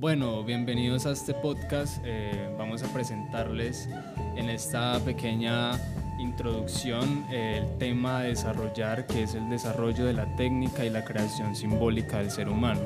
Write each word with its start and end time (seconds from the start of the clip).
Bueno, 0.00 0.42
bienvenidos 0.44 1.04
a 1.04 1.10
este 1.10 1.34
podcast. 1.34 1.98
Eh, 2.06 2.48
vamos 2.56 2.82
a 2.82 2.86
presentarles 2.86 3.86
en 4.34 4.48
esta 4.48 4.98
pequeña 5.00 5.72
introducción 6.18 7.26
el 7.30 7.76
tema 7.76 8.20
a 8.20 8.22
desarrollar, 8.22 9.06
que 9.06 9.24
es 9.24 9.34
el 9.34 9.50
desarrollo 9.50 10.06
de 10.06 10.14
la 10.14 10.24
técnica 10.36 10.86
y 10.86 10.88
la 10.88 11.04
creación 11.04 11.54
simbólica 11.54 12.16
del 12.16 12.30
ser 12.30 12.48
humano. 12.48 12.80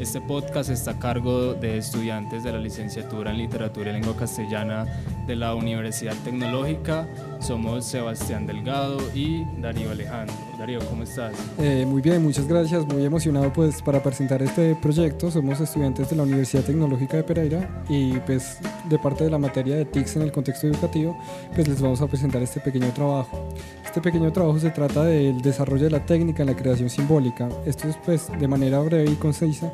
Este 0.00 0.20
podcast 0.20 0.70
está 0.70 0.90
a 0.90 0.98
cargo 0.98 1.54
de 1.54 1.78
estudiantes 1.78 2.42
de 2.42 2.50
la 2.50 2.58
licenciatura 2.58 3.30
en 3.30 3.38
Literatura 3.38 3.90
y 3.90 3.92
Lengua 3.92 4.16
Castellana 4.16 4.84
de 5.28 5.36
la 5.36 5.54
Universidad 5.54 6.16
Tecnológica. 6.24 7.06
Somos 7.38 7.84
Sebastián 7.84 8.48
Delgado 8.48 8.98
y 9.14 9.44
Darío 9.60 9.92
Alejandro. 9.92 10.47
Darío, 10.68 10.86
¿cómo 10.90 11.02
estás? 11.02 11.32
Eh, 11.58 11.86
muy 11.88 12.02
bien, 12.02 12.22
muchas 12.22 12.46
gracias. 12.46 12.84
Muy 12.86 13.02
emocionado 13.02 13.50
pues 13.50 13.80
para 13.80 14.02
presentar 14.02 14.42
este 14.42 14.74
proyecto. 14.74 15.30
Somos 15.30 15.58
estudiantes 15.60 16.10
de 16.10 16.16
la 16.16 16.24
Universidad 16.24 16.62
Tecnológica 16.62 17.16
de 17.16 17.22
Pereira 17.22 17.82
y 17.88 18.12
pues 18.20 18.58
de 18.86 18.98
parte 18.98 19.24
de 19.24 19.30
la 19.30 19.38
materia 19.38 19.76
de 19.76 19.86
TICS 19.86 20.16
en 20.16 20.22
el 20.22 20.32
contexto 20.32 20.66
educativo, 20.66 21.16
pues 21.54 21.66
les 21.68 21.80
vamos 21.80 22.02
a 22.02 22.06
presentar 22.06 22.42
este 22.42 22.60
pequeño 22.60 22.92
trabajo. 22.92 23.48
Este 23.82 24.02
pequeño 24.02 24.30
trabajo 24.30 24.58
se 24.58 24.68
trata 24.68 25.04
del 25.04 25.40
desarrollo 25.40 25.84
de 25.84 25.90
la 25.90 26.04
técnica 26.04 26.42
en 26.42 26.50
la 26.50 26.56
creación 26.56 26.90
simbólica. 26.90 27.48
Esto 27.64 27.88
es 27.88 27.96
pues 28.04 28.28
de 28.38 28.46
manera 28.46 28.78
breve 28.80 29.10
y 29.10 29.14
concisa 29.14 29.72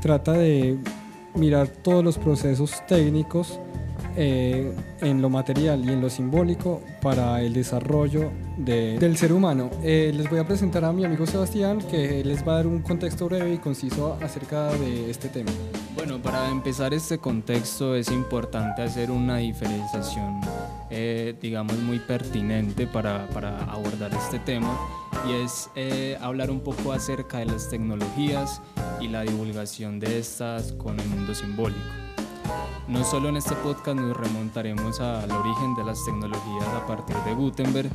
trata 0.00 0.34
de 0.34 0.78
mirar 1.34 1.66
todos 1.66 2.04
los 2.04 2.16
procesos 2.16 2.86
técnicos 2.86 3.58
eh, 4.20 4.72
en 5.00 5.22
lo 5.22 5.30
material 5.30 5.88
y 5.88 5.92
en 5.92 6.00
lo 6.00 6.10
simbólico 6.10 6.82
para 7.00 7.40
el 7.40 7.52
desarrollo 7.52 8.32
del 8.56 9.16
ser 9.16 9.32
humano. 9.32 9.70
Eh, 9.84 10.12
les 10.12 10.28
voy 10.28 10.40
a 10.40 10.44
presentar 10.44 10.84
a 10.84 10.92
mi 10.92 11.04
amigo 11.04 11.24
Sebastián 11.24 11.78
que 11.88 12.24
les 12.24 12.46
va 12.46 12.54
a 12.54 12.56
dar 12.56 12.66
un 12.66 12.82
contexto 12.82 13.26
breve 13.26 13.54
y 13.54 13.58
conciso 13.58 14.18
acerca 14.20 14.72
de 14.72 15.08
este 15.08 15.28
tema. 15.28 15.52
Bueno, 15.94 16.20
para 16.20 16.50
empezar 16.50 16.92
este 16.94 17.18
contexto 17.18 17.94
es 17.94 18.10
importante 18.10 18.82
hacer 18.82 19.12
una 19.12 19.36
diferenciación, 19.36 20.40
eh, 20.90 21.36
digamos, 21.40 21.78
muy 21.78 22.00
pertinente 22.00 22.88
para, 22.88 23.28
para, 23.28 23.62
abordar 23.66 24.12
este 24.14 24.40
tema 24.40 24.76
y 25.28 25.44
es 25.44 25.70
hablar 26.20 26.50
un 26.50 26.58
poco 26.58 26.90
acerca 26.90 27.38
de 27.38 27.46
las 27.46 27.70
tecnologías 27.70 28.60
y 29.00 29.06
la 29.06 29.22
divulgación 29.22 30.00
de 30.00 30.18
estas 30.18 30.72
con 30.72 30.98
el 30.98 31.06
mundo 31.06 31.36
simbólico. 31.36 32.08
No 32.88 33.04
solo 33.04 33.28
en 33.28 33.36
este 33.36 33.54
podcast 33.56 33.98
nos 33.98 34.16
remontaremos 34.16 35.00
al 35.00 35.30
origen 35.30 35.74
de 35.74 35.84
las 35.84 36.04
tecnologías 36.04 36.68
a 36.74 36.86
partir 36.86 37.16
de 37.24 37.34
Gutenberg, 37.34 37.90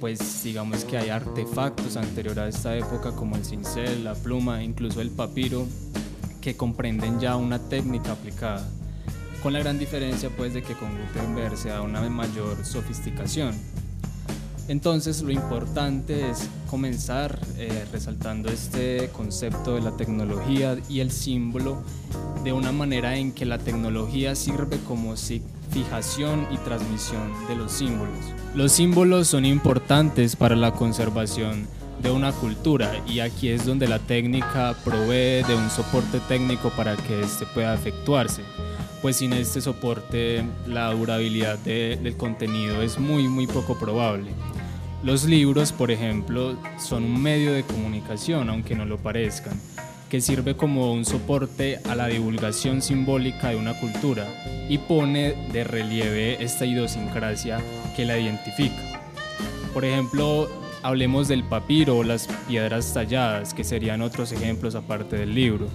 pues 0.00 0.42
digamos 0.42 0.84
que 0.84 0.98
hay 0.98 1.10
artefactos 1.10 1.96
anteriores 1.96 2.38
a 2.38 2.48
esta 2.48 2.76
época 2.76 3.12
como 3.12 3.36
el 3.36 3.44
cincel, 3.44 4.04
la 4.04 4.14
pluma, 4.14 4.62
incluso 4.62 5.00
el 5.00 5.10
papiro, 5.10 5.66
que 6.40 6.56
comprenden 6.56 7.20
ya 7.20 7.36
una 7.36 7.58
técnica 7.58 8.12
aplicada, 8.12 8.68
con 9.42 9.52
la 9.52 9.60
gran 9.60 9.78
diferencia 9.78 10.30
pues 10.36 10.54
de 10.54 10.62
que 10.62 10.74
con 10.74 10.90
Gutenberg 10.96 11.56
se 11.56 11.70
da 11.70 11.82
una 11.82 12.00
mayor 12.08 12.64
sofisticación. 12.64 13.54
Entonces 14.66 15.20
lo 15.20 15.30
importante 15.30 16.30
es 16.30 16.48
comenzar 16.70 17.38
eh, 17.58 17.84
resaltando 17.92 18.48
este 18.48 19.10
concepto 19.12 19.74
de 19.74 19.82
la 19.82 19.96
tecnología 19.96 20.78
y 20.88 21.00
el 21.00 21.10
símbolo 21.10 21.82
de 22.44 22.52
una 22.52 22.72
manera 22.72 23.16
en 23.16 23.32
que 23.32 23.44
la 23.44 23.58
tecnología 23.58 24.34
sirve 24.34 24.78
como 24.86 25.14
fijación 25.70 26.46
y 26.50 26.56
transmisión 26.58 27.32
de 27.46 27.56
los 27.56 27.72
símbolos. 27.72 28.18
Los 28.54 28.72
símbolos 28.72 29.28
son 29.28 29.44
importantes 29.44 30.34
para 30.34 30.56
la 30.56 30.72
conservación 30.72 31.66
de 32.02 32.10
una 32.10 32.32
cultura 32.32 32.92
y 33.06 33.20
aquí 33.20 33.48
es 33.48 33.66
donde 33.66 33.86
la 33.86 33.98
técnica 33.98 34.74
provee 34.84 35.42
de 35.46 35.54
un 35.54 35.70
soporte 35.70 36.20
técnico 36.20 36.70
para 36.70 36.96
que 36.96 37.20
éste 37.20 37.46
pueda 37.54 37.74
efectuarse 37.74 38.42
pues 39.04 39.16
sin 39.16 39.34
este 39.34 39.60
soporte 39.60 40.42
la 40.66 40.90
durabilidad 40.92 41.58
del 41.58 42.16
contenido 42.16 42.80
es 42.80 42.98
muy 42.98 43.28
muy 43.28 43.46
poco 43.46 43.78
probable. 43.78 44.30
Los 45.04 45.24
libros, 45.24 45.70
por 45.70 45.90
ejemplo, 45.90 46.56
son 46.78 47.04
un 47.04 47.22
medio 47.22 47.52
de 47.52 47.62
comunicación, 47.62 48.48
aunque 48.48 48.74
no 48.74 48.86
lo 48.86 48.96
parezcan, 48.96 49.52
que 50.08 50.22
sirve 50.22 50.56
como 50.56 50.94
un 50.94 51.04
soporte 51.04 51.78
a 51.90 51.94
la 51.94 52.06
divulgación 52.06 52.80
simbólica 52.80 53.50
de 53.50 53.56
una 53.56 53.78
cultura 53.78 54.26
y 54.66 54.78
pone 54.78 55.34
de 55.52 55.62
relieve 55.62 56.42
esta 56.42 56.64
idiosincrasia 56.64 57.60
que 57.94 58.06
la 58.06 58.18
identifica. 58.18 59.02
Por 59.74 59.84
ejemplo, 59.84 60.48
hablemos 60.82 61.28
del 61.28 61.44
papiro 61.44 61.98
o 61.98 62.02
las 62.02 62.26
piedras 62.48 62.94
talladas, 62.94 63.52
que 63.52 63.62
serían 63.62 64.00
otros 64.00 64.32
ejemplos 64.32 64.74
aparte 64.74 65.16
del 65.16 65.34
libro. 65.34 65.68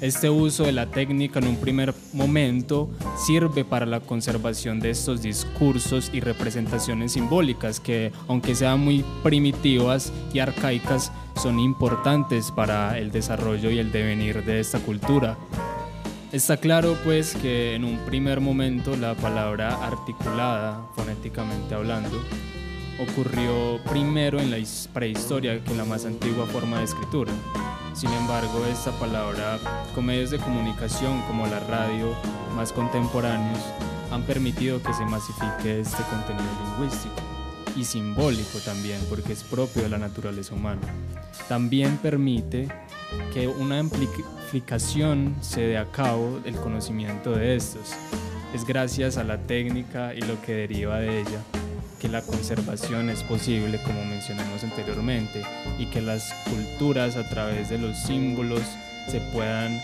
Este 0.00 0.30
uso 0.30 0.64
de 0.64 0.72
la 0.72 0.86
técnica 0.86 1.40
en 1.40 1.48
un 1.48 1.56
primer 1.56 1.92
momento 2.14 2.88
sirve 3.18 3.66
para 3.66 3.84
la 3.84 4.00
conservación 4.00 4.80
de 4.80 4.88
estos 4.88 5.20
discursos 5.20 6.10
y 6.14 6.20
representaciones 6.20 7.12
simbólicas 7.12 7.80
que, 7.80 8.10
aunque 8.26 8.54
sean 8.54 8.80
muy 8.80 9.04
primitivas 9.22 10.10
y 10.32 10.38
arcaicas, 10.38 11.12
son 11.36 11.58
importantes 11.58 12.50
para 12.50 12.96
el 12.96 13.12
desarrollo 13.12 13.70
y 13.70 13.78
el 13.78 13.92
devenir 13.92 14.42
de 14.42 14.60
esta 14.60 14.78
cultura. 14.78 15.36
Está 16.32 16.56
claro 16.56 16.96
pues 17.04 17.34
que 17.34 17.74
en 17.74 17.84
un 17.84 17.98
primer 18.06 18.40
momento 18.40 18.96
la 18.96 19.14
palabra 19.14 19.84
articulada, 19.84 20.82
fonéticamente 20.96 21.74
hablando, 21.74 22.22
ocurrió 23.06 23.78
primero 23.90 24.40
en 24.40 24.50
la 24.50 24.56
prehistoria 24.94 25.62
que 25.62 25.72
en 25.72 25.76
la 25.76 25.84
más 25.84 26.06
antigua 26.06 26.46
forma 26.46 26.78
de 26.78 26.84
escritura. 26.84 27.32
Sin 27.92 28.12
embargo, 28.12 28.64
esta 28.66 28.92
palabra, 28.92 29.58
con 29.94 30.06
medios 30.06 30.30
de 30.30 30.38
comunicación 30.38 31.20
como 31.22 31.46
la 31.46 31.60
radio 31.60 32.14
más 32.56 32.72
contemporáneos, 32.72 33.58
han 34.10 34.22
permitido 34.22 34.82
que 34.82 34.92
se 34.94 35.04
masifique 35.04 35.80
este 35.80 36.02
contenido 36.04 36.46
lingüístico 36.64 37.14
y 37.76 37.84
simbólico 37.84 38.58
también, 38.64 39.00
porque 39.08 39.32
es 39.32 39.42
propio 39.42 39.82
de 39.82 39.88
la 39.88 39.98
naturaleza 39.98 40.54
humana. 40.54 40.80
También 41.48 41.96
permite 41.98 42.68
que 43.32 43.48
una 43.48 43.78
amplificación 43.78 45.36
se 45.40 45.62
dé 45.62 45.78
a 45.78 45.90
cabo 45.90 46.40
del 46.40 46.56
conocimiento 46.56 47.32
de 47.32 47.56
estos. 47.56 47.94
Es 48.54 48.64
gracias 48.64 49.16
a 49.16 49.24
la 49.24 49.38
técnica 49.38 50.14
y 50.14 50.20
lo 50.22 50.40
que 50.42 50.54
deriva 50.54 50.98
de 50.98 51.20
ella 51.20 51.59
que 52.00 52.08
la 52.08 52.22
conservación 52.22 53.10
es 53.10 53.22
posible, 53.22 53.78
como 53.84 54.04
mencionamos 54.04 54.64
anteriormente, 54.64 55.42
y 55.78 55.86
que 55.86 56.00
las 56.00 56.32
culturas 56.48 57.16
a 57.16 57.28
través 57.28 57.68
de 57.68 57.78
los 57.78 57.96
símbolos 57.96 58.62
se 59.08 59.20
puedan 59.32 59.78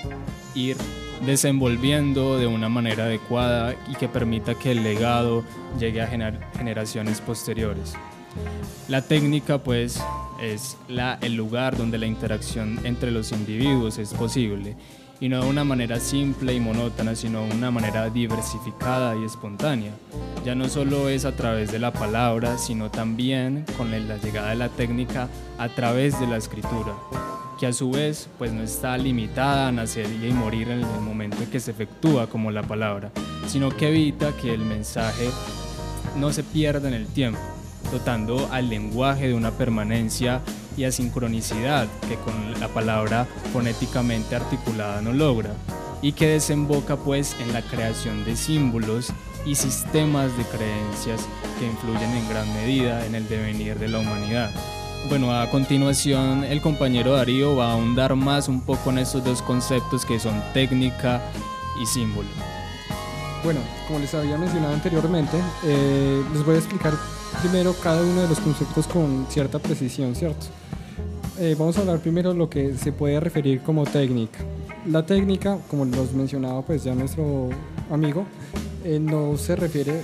ir 0.54 0.76
desenvolviendo 1.24 2.38
de 2.38 2.46
una 2.46 2.68
manera 2.68 3.04
adecuada 3.04 3.74
y 3.88 3.94
que 3.94 4.08
permita 4.08 4.54
que 4.54 4.72
el 4.72 4.82
legado 4.82 5.44
llegue 5.78 6.00
a 6.00 6.08
generaciones 6.08 7.20
posteriores. 7.20 7.94
La 8.88 9.02
técnica 9.02 9.58
pues 9.58 10.00
es 10.42 10.76
la, 10.88 11.18
el 11.22 11.34
lugar 11.34 11.76
donde 11.76 11.98
la 11.98 12.06
interacción 12.06 12.78
entre 12.84 13.10
los 13.10 13.32
individuos 13.32 13.98
es 13.98 14.12
posible 14.12 14.76
y 15.20 15.28
no 15.28 15.42
de 15.42 15.48
una 15.48 15.64
manera 15.64 15.98
simple 15.98 16.54
y 16.54 16.60
monótona, 16.60 17.14
sino 17.14 17.42
de 17.42 17.54
una 17.54 17.70
manera 17.70 18.10
diversificada 18.10 19.16
y 19.16 19.24
espontánea. 19.24 19.92
Ya 20.44 20.54
no 20.54 20.68
solo 20.68 21.08
es 21.08 21.24
a 21.24 21.32
través 21.32 21.72
de 21.72 21.78
la 21.78 21.92
palabra, 21.92 22.58
sino 22.58 22.90
también 22.90 23.64
con 23.76 23.90
la 23.90 24.16
llegada 24.18 24.50
de 24.50 24.56
la 24.56 24.68
técnica 24.68 25.28
a 25.58 25.68
través 25.68 26.20
de 26.20 26.26
la 26.26 26.36
escritura, 26.36 26.94
que 27.58 27.66
a 27.66 27.72
su 27.72 27.90
vez 27.90 28.28
pues 28.38 28.52
no 28.52 28.62
está 28.62 28.96
limitada 28.98 29.68
a 29.68 29.72
nacer 29.72 30.06
y 30.06 30.32
morir 30.32 30.68
en 30.70 30.80
el 30.80 31.00
momento 31.00 31.38
en 31.42 31.50
que 31.50 31.60
se 31.60 31.70
efectúa 31.70 32.28
como 32.28 32.50
la 32.50 32.62
palabra, 32.62 33.10
sino 33.46 33.70
que 33.70 33.88
evita 33.88 34.32
que 34.36 34.52
el 34.52 34.60
mensaje 34.60 35.30
no 36.16 36.32
se 36.32 36.42
pierda 36.42 36.88
en 36.88 36.94
el 36.94 37.06
tiempo, 37.06 37.40
dotando 37.90 38.48
al 38.52 38.68
lenguaje 38.68 39.28
de 39.28 39.34
una 39.34 39.50
permanencia 39.50 40.40
y 40.76 40.84
asincronicidad 40.84 41.88
que 42.08 42.16
con 42.16 42.58
la 42.60 42.68
palabra 42.68 43.26
fonéticamente 43.52 44.36
articulada 44.36 45.00
no 45.00 45.12
logra 45.12 45.54
y 46.02 46.12
que 46.12 46.28
desemboca 46.28 46.96
pues 46.96 47.36
en 47.40 47.52
la 47.52 47.62
creación 47.62 48.24
de 48.24 48.36
símbolos 48.36 49.12
y 49.44 49.54
sistemas 49.54 50.36
de 50.36 50.44
creencias 50.44 51.26
que 51.58 51.66
influyen 51.66 52.10
en 52.10 52.28
gran 52.28 52.52
medida 52.54 53.06
en 53.06 53.14
el 53.14 53.28
devenir 53.28 53.78
de 53.78 53.88
la 53.88 53.98
humanidad. 53.98 54.50
Bueno, 55.08 55.32
a 55.32 55.48
continuación 55.50 56.42
el 56.44 56.60
compañero 56.60 57.12
Darío 57.12 57.54
va 57.54 57.68
a 57.68 57.72
ahondar 57.72 58.16
más 58.16 58.48
un 58.48 58.60
poco 58.60 58.90
en 58.90 58.98
estos 58.98 59.24
dos 59.24 59.40
conceptos 59.40 60.04
que 60.04 60.18
son 60.18 60.42
técnica 60.52 61.22
y 61.80 61.86
símbolo. 61.86 62.28
Bueno, 63.44 63.60
como 63.86 64.00
les 64.00 64.12
había 64.14 64.36
mencionado 64.36 64.74
anteriormente, 64.74 65.38
eh, 65.64 66.22
les 66.32 66.44
voy 66.44 66.56
a 66.56 66.58
explicar 66.58 66.94
primero 67.40 67.74
cada 67.80 68.02
uno 68.02 68.22
de 68.22 68.28
los 68.28 68.40
conceptos 68.40 68.88
con 68.88 69.26
cierta 69.28 69.60
precisión, 69.60 70.16
¿cierto? 70.16 70.46
Eh, 71.38 71.54
vamos 71.58 71.76
a 71.76 71.80
hablar 71.82 71.98
primero 71.98 72.32
de 72.32 72.38
lo 72.38 72.48
que 72.48 72.74
se 72.76 72.92
puede 72.92 73.20
referir 73.20 73.60
como 73.60 73.84
técnica. 73.84 74.38
La 74.86 75.04
técnica, 75.04 75.58
como 75.68 75.84
nos 75.84 76.12
mencionaba 76.12 76.62
pues 76.62 76.84
ya 76.84 76.94
nuestro 76.94 77.50
amigo, 77.90 78.24
eh, 78.84 78.98
no 78.98 79.36
se 79.36 79.54
refiere 79.54 80.00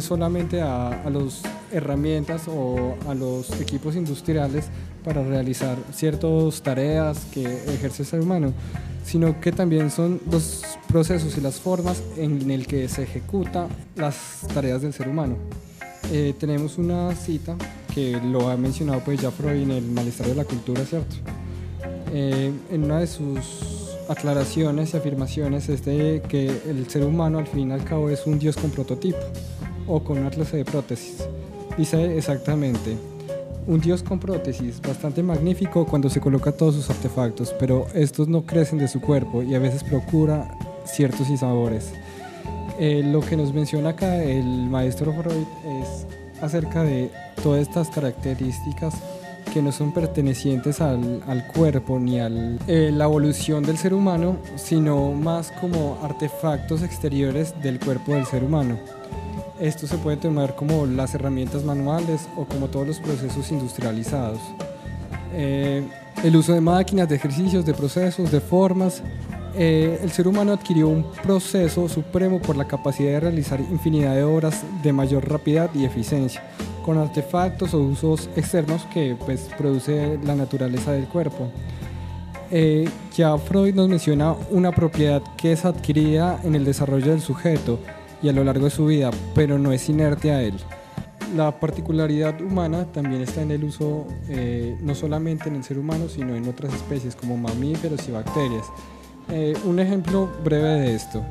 solamente 0.00 0.60
a, 0.60 1.08
los 1.10 1.42
herramientas 1.72 2.46
o 2.46 2.94
a 3.08 3.14
los 3.14 3.50
equipos 3.60 3.96
industriales 3.96 4.66
para 5.02 5.22
realizar 5.24 5.76
ciertas 5.92 6.62
tareas 6.62 7.24
que 7.32 7.42
ejerce 7.42 8.02
el 8.02 8.08
ser 8.08 8.20
humano, 8.20 8.52
sino 9.02 9.40
que 9.40 9.50
también 9.50 9.90
son 9.90 10.20
los 10.30 10.62
procesos 10.86 11.36
y 11.38 11.40
las 11.40 11.58
formas 11.58 12.02
en 12.16 12.50
el 12.50 12.66
que 12.66 12.88
se 12.88 13.02
ejecuta 13.02 13.66
las 13.96 14.46
tareas 14.52 14.82
del 14.82 14.92
ser 14.92 15.08
humano. 15.08 15.36
Eh, 16.12 16.34
tenemos 16.38 16.76
una 16.76 17.14
cita 17.14 17.56
que 17.94 18.20
lo 18.20 18.48
ha 18.48 18.56
mencionado 18.56 19.00
pues 19.04 19.20
ya 19.20 19.30
Freud 19.30 19.62
en 19.62 19.70
el 19.72 19.84
malestar 19.84 20.26
de 20.26 20.34
la 20.34 20.44
cultura, 20.44 20.84
¿cierto? 20.84 21.16
Eh, 22.12 22.52
en 22.70 22.84
una 22.84 23.00
de 23.00 23.06
sus 23.06 23.96
aclaraciones 24.08 24.92
y 24.92 24.96
afirmaciones 24.96 25.68
es 25.68 25.84
de 25.84 26.22
que 26.28 26.46
el 26.68 26.88
ser 26.88 27.04
humano 27.04 27.38
al 27.38 27.46
fin 27.46 27.70
y 27.70 27.72
al 27.72 27.84
cabo 27.84 28.10
es 28.10 28.26
un 28.26 28.38
dios 28.38 28.56
con 28.56 28.70
prototipo 28.70 29.18
o 29.86 30.02
con 30.02 30.18
una 30.18 30.30
clase 30.30 30.56
de 30.56 30.64
prótesis. 30.64 31.24
Dice 31.78 32.18
exactamente, 32.18 32.96
un 33.66 33.80
dios 33.80 34.02
con 34.02 34.18
prótesis, 34.18 34.80
bastante 34.80 35.22
magnífico 35.22 35.86
cuando 35.86 36.10
se 36.10 36.20
coloca 36.20 36.50
todos 36.52 36.74
sus 36.74 36.90
artefactos, 36.90 37.54
pero 37.58 37.86
estos 37.94 38.26
no 38.26 38.42
crecen 38.42 38.78
de 38.78 38.88
su 38.88 39.00
cuerpo 39.00 39.42
y 39.42 39.54
a 39.54 39.58
veces 39.60 39.84
procura 39.84 40.58
ciertos 40.84 41.28
sabores. 41.38 41.92
Eh, 42.80 43.02
lo 43.04 43.20
que 43.20 43.36
nos 43.36 43.52
menciona 43.52 43.90
acá 43.90 44.22
el 44.24 44.68
maestro 44.68 45.12
Freud 45.12 45.46
es 45.82 46.06
acerca 46.42 46.82
de 46.82 47.10
todas 47.42 47.62
estas 47.62 47.88
características 47.90 48.94
que 49.52 49.62
no 49.62 49.72
son 49.72 49.92
pertenecientes 49.92 50.80
al, 50.80 51.22
al 51.26 51.46
cuerpo 51.46 51.98
ni 51.98 52.20
a 52.20 52.28
eh, 52.66 52.90
la 52.92 53.04
evolución 53.04 53.64
del 53.64 53.78
ser 53.78 53.94
humano, 53.94 54.36
sino 54.56 55.12
más 55.12 55.50
como 55.60 55.98
artefactos 56.02 56.82
exteriores 56.82 57.54
del 57.60 57.80
cuerpo 57.80 58.14
del 58.14 58.26
ser 58.26 58.44
humano. 58.44 58.78
Esto 59.58 59.86
se 59.86 59.98
puede 59.98 60.16
tomar 60.16 60.54
como 60.54 60.86
las 60.86 61.14
herramientas 61.14 61.64
manuales 61.64 62.28
o 62.36 62.44
como 62.44 62.68
todos 62.68 62.86
los 62.86 63.00
procesos 63.00 63.50
industrializados. 63.50 64.40
Eh, 65.34 65.82
el 66.24 66.36
uso 66.36 66.52
de 66.52 66.60
máquinas, 66.60 67.08
de 67.08 67.16
ejercicios, 67.16 67.66
de 67.66 67.74
procesos, 67.74 68.30
de 68.30 68.40
formas. 68.40 69.02
Eh, 69.56 69.98
el 70.02 70.10
ser 70.10 70.28
humano 70.28 70.52
adquirió 70.52 70.88
un 70.88 71.04
proceso 71.22 71.88
supremo 71.88 72.40
por 72.40 72.56
la 72.56 72.66
capacidad 72.66 73.12
de 73.12 73.20
realizar 73.20 73.60
infinidad 73.60 74.14
de 74.14 74.22
obras 74.22 74.62
de 74.82 74.92
mayor 74.92 75.28
rapidez 75.28 75.70
y 75.74 75.84
eficiencia 75.84 76.42
con 76.84 76.98
artefactos 76.98 77.74
o 77.74 77.78
usos 77.78 78.28
externos 78.36 78.86
que 78.92 79.16
pues, 79.26 79.48
produce 79.58 80.18
la 80.24 80.34
naturaleza 80.34 80.92
del 80.92 81.06
cuerpo. 81.06 81.50
Eh, 82.50 82.88
ya 83.14 83.38
Freud 83.38 83.74
nos 83.74 83.88
menciona 83.88 84.34
una 84.50 84.72
propiedad 84.72 85.22
que 85.36 85.52
es 85.52 85.64
adquirida 85.64 86.40
en 86.42 86.54
el 86.54 86.64
desarrollo 86.64 87.10
del 87.12 87.20
sujeto 87.20 87.78
y 88.22 88.28
a 88.28 88.32
lo 88.32 88.42
largo 88.42 88.64
de 88.64 88.70
su 88.70 88.86
vida, 88.86 89.10
pero 89.34 89.58
no 89.58 89.72
es 89.72 89.88
inerte 89.88 90.32
a 90.32 90.42
él. 90.42 90.54
La 91.36 91.60
particularidad 91.60 92.40
humana 92.40 92.86
también 92.92 93.22
está 93.22 93.42
en 93.42 93.52
el 93.52 93.62
uso 93.62 94.08
eh, 94.28 94.76
no 94.80 94.96
solamente 94.96 95.48
en 95.48 95.56
el 95.56 95.64
ser 95.64 95.78
humano, 95.78 96.08
sino 96.08 96.34
en 96.34 96.48
otras 96.48 96.74
especies 96.74 97.14
como 97.14 97.36
mamíferos 97.36 98.08
y 98.08 98.10
bacterias. 98.10 98.66
Eh, 99.32 99.56
un 99.64 99.78
ejemplo 99.78 100.28
breve 100.44 100.80
de 100.80 100.94
esto 100.94 101.22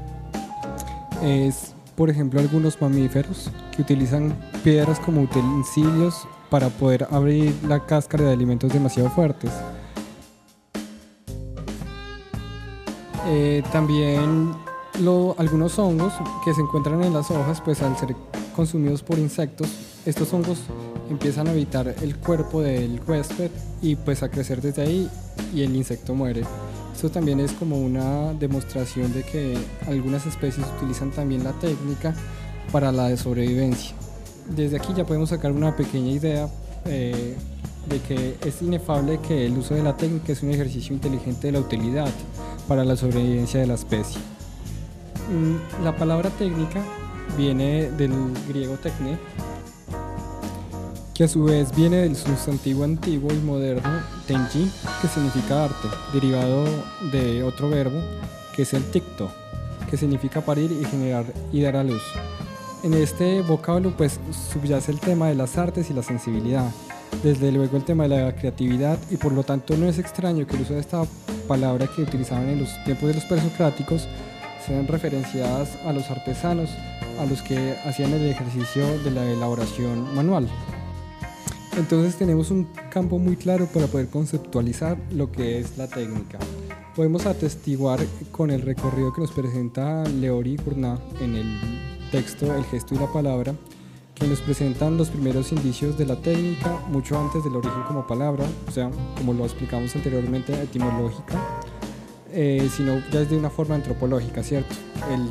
es 1.22 1.74
por 2.00 2.10
ejemplo, 2.10 2.40
algunos 2.40 2.81
mamíferos 2.81 3.51
que 3.75 3.81
utilizan 3.81 4.34
piedras 4.63 5.01
como 5.01 5.24
utensilios 5.24 6.25
para 6.50 6.69
poder 6.69 7.06
abrir 7.12 7.54
la 7.68 7.86
cáscara 7.86 8.24
de 8.24 8.31
alimentos 8.31 8.72
demasiado 8.72 9.10
fuertes. 9.10 9.51
Eh, 13.28 13.62
también 13.74 14.54
algunos 15.38 15.78
hongos 15.78 16.13
que 16.46 16.54
se 16.54 16.62
encuentran 16.62 17.04
en 17.04 17.13
las 17.13 17.30
hojas, 17.31 17.60
pues 17.60 17.81
al 17.81 17.98
ser 17.98 18.16
consumidos 18.56 19.04
por 19.04 19.19
insectos, 19.19 19.68
estos 20.06 20.31
hongos 20.31 20.62
empiezan 21.10 21.50
a 21.50 21.51
habitar 21.51 21.94
el 22.01 22.16
cuerpo 22.16 22.62
del 22.62 23.01
huésped 23.06 23.51
y 23.81 23.98
pues 23.98 24.24
a 24.24 24.31
crecer 24.31 24.62
desde 24.62 24.84
ahí 24.84 25.10
y 25.54 25.63
el 25.63 25.75
insecto 25.75 26.16
muere. 26.16 26.44
Esto 27.00 27.12
también 27.12 27.40
es 27.40 27.54
como 27.54 27.80
una 27.80 28.34
demostración 28.34 29.13
de 29.13 29.24
que 29.24 29.57
algunas 29.88 30.25
especies 30.25 30.68
utilizan 30.75 31.12
también 31.12 31.46
la 31.46 31.54
técnica 31.54 32.13
para 32.74 32.92
la 32.92 33.16
sobrevivencia. 33.16 33.96
Desde 34.54 34.75
aquí 34.75 34.92
ya 34.94 35.06
podemos 35.06 35.30
sacar 35.30 35.54
una 35.54 35.74
pequeña 35.78 36.12
idea 36.12 36.50
eh, 36.84 37.36
de 37.88 38.00
que 38.01 38.36
es 38.46 38.62
inefable 38.62 39.18
que 39.25 39.46
el 39.46 39.57
uso 39.57 39.75
de 39.75 39.84
la 39.84 39.96
técnica 39.96 40.34
es 40.34 40.44
un 40.44 40.50
ejercicio 40.50 40.94
inteligente 40.94 41.48
de 41.48 41.54
la 41.54 41.62
utilidad 41.62 42.10
para 42.68 42.84
la 42.84 42.98
sobrevivencia 42.98 43.62
de 43.62 43.68
la 43.68 43.75
especie. 43.75 44.19
Mm, 45.31 45.86
la 45.86 45.96
palabra 45.96 46.30
técnica 46.31 46.84
viene 47.38 47.92
del 47.92 48.12
griego 48.50 48.75
tecne, 48.75 49.18
que 51.19 51.25
a 51.25 51.27
su 51.27 51.44
vez 51.44 51.75
viene 51.75 51.98
del 51.98 52.16
sustantivo 52.16 52.86
antiguo 52.86 53.30
y 53.33 53.45
moderno 53.45 54.01
tenji, 54.25 54.71
que 55.01 55.07
significa 55.10 55.66
arte, 55.66 55.89
derivado 56.13 56.63
de 57.12 57.44
otro 57.44 57.69
verbo, 57.69 58.00
que 58.56 58.62
es 58.62 58.74
el 58.74 58.86
ticto, 58.86 59.30
que 59.89 59.98
significa 59.98 60.39
parir 60.39 60.71
y 60.71 60.86
generar 60.86 61.25
y 61.51 61.62
dar 61.62 61.75
a 61.75 61.83
luz. 61.83 62.01
En 62.83 62.94
este 62.94 63.42
vocablo 63.42 63.92
pues 63.98 64.18
subyace 64.54 64.94
el 64.94 65.01
tema 65.01 65.27
de 65.27 65.36
las 65.36 65.57
artes 65.57 65.89
y 65.89 65.94
la 65.94 66.04
sensibilidad, 66.04 66.71
desde 67.22 67.51
luego 67.51 67.75
el 67.75 67.83
tema 67.83 68.04
de 68.04 68.24
la 68.24 68.33
creatividad 68.33 68.98
y 69.12 69.18
por 69.18 69.33
lo 69.33 69.44
tanto 69.44 69.75
no 69.75 69.89
es 69.89 70.00
extraño 70.00 70.48
que 70.48 70.56
el 70.56 70.62
uso 70.62 70.75
de 70.75 70.80
esta 70.80 71.04
palabra 71.50 71.89
que 71.94 72.01
utilizaban 72.01 72.48
en 72.48 72.62
los 72.62 72.81
tiempos 72.86 73.10
de 73.10 73.15
los 73.15 73.25
presocráticos 73.25 74.07
sean 74.65 74.88
referenciadas 74.88 75.68
a 75.86 75.92
los 75.92 76.10
artesanos, 76.10 76.69
a 77.19 77.25
los 77.25 77.42
que 77.42 77.75
hacían 77.83 78.13
el 78.13 78.25
ejercicio 78.25 78.88
de 79.04 79.12
la 79.12 79.30
elaboración 79.30 80.15
manual. 80.15 80.48
Entonces 81.80 82.18
tenemos 82.18 82.52
un 82.52 82.68
campo 82.92 83.18
muy 83.20 83.38
claro 83.38 83.66
para 83.68 83.88
poder 83.88 84.10
conceptualizar 84.10 84.98
lo 85.12 85.31
que 85.31 85.60
es 85.60 85.78
la 85.78 85.88
técnica. 85.88 86.38
Podemos 86.94 87.26
atestiguar 87.26 88.02
con 88.34 88.52
el 88.52 88.62
recorrido 88.64 89.14
que 89.14 89.22
nos 89.22 89.31
presenta 89.31 90.04
Leori 90.04 90.58
Gournat 90.58 91.00
en 91.22 91.36
el 91.36 91.60
texto 92.12 92.54
El 92.54 92.66
gesto 92.66 92.96
y 92.96 92.98
la 92.98 93.10
palabra, 93.12 93.56
que 94.14 94.28
nos 94.28 94.42
presentan 94.42 94.98
los 94.98 95.10
primeros 95.10 95.54
indicios 95.54 95.98
de 95.98 96.06
la 96.06 96.18
técnica 96.18 96.81
mucho 96.90 97.18
antes 97.18 97.46
del 97.46 97.56
origen 97.56 97.84
como 97.88 98.06
palabra, 98.06 98.46
o 98.68 98.72
sea, 98.72 98.92
como 99.16 99.32
lo 99.32 99.46
explicamos 99.46 99.96
anteriormente, 99.96 100.62
etimológica, 100.62 101.62
eh, 102.34 102.70
sino 102.75 103.00
ya 103.10 103.22
desde 103.22 103.38
una 103.38 103.50
forma 103.50 103.75
antropológica, 103.75 104.44
¿cierto? 104.44 104.75
El 105.14 105.30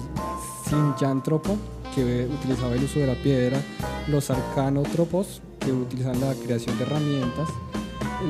sinyantropo, 0.67 1.59
que 1.94 2.26
utilizaba 2.26 2.75
el 2.75 2.85
uso 2.85 3.00
de 3.00 3.06
la 3.06 3.14
piedra, 3.14 3.61
los 4.08 4.31
arcanotropos, 4.31 5.43
que 5.60 5.72
utilizan 5.72 6.20
la 6.20 6.34
creación 6.34 6.77
de 6.79 6.84
herramientas, 6.84 7.48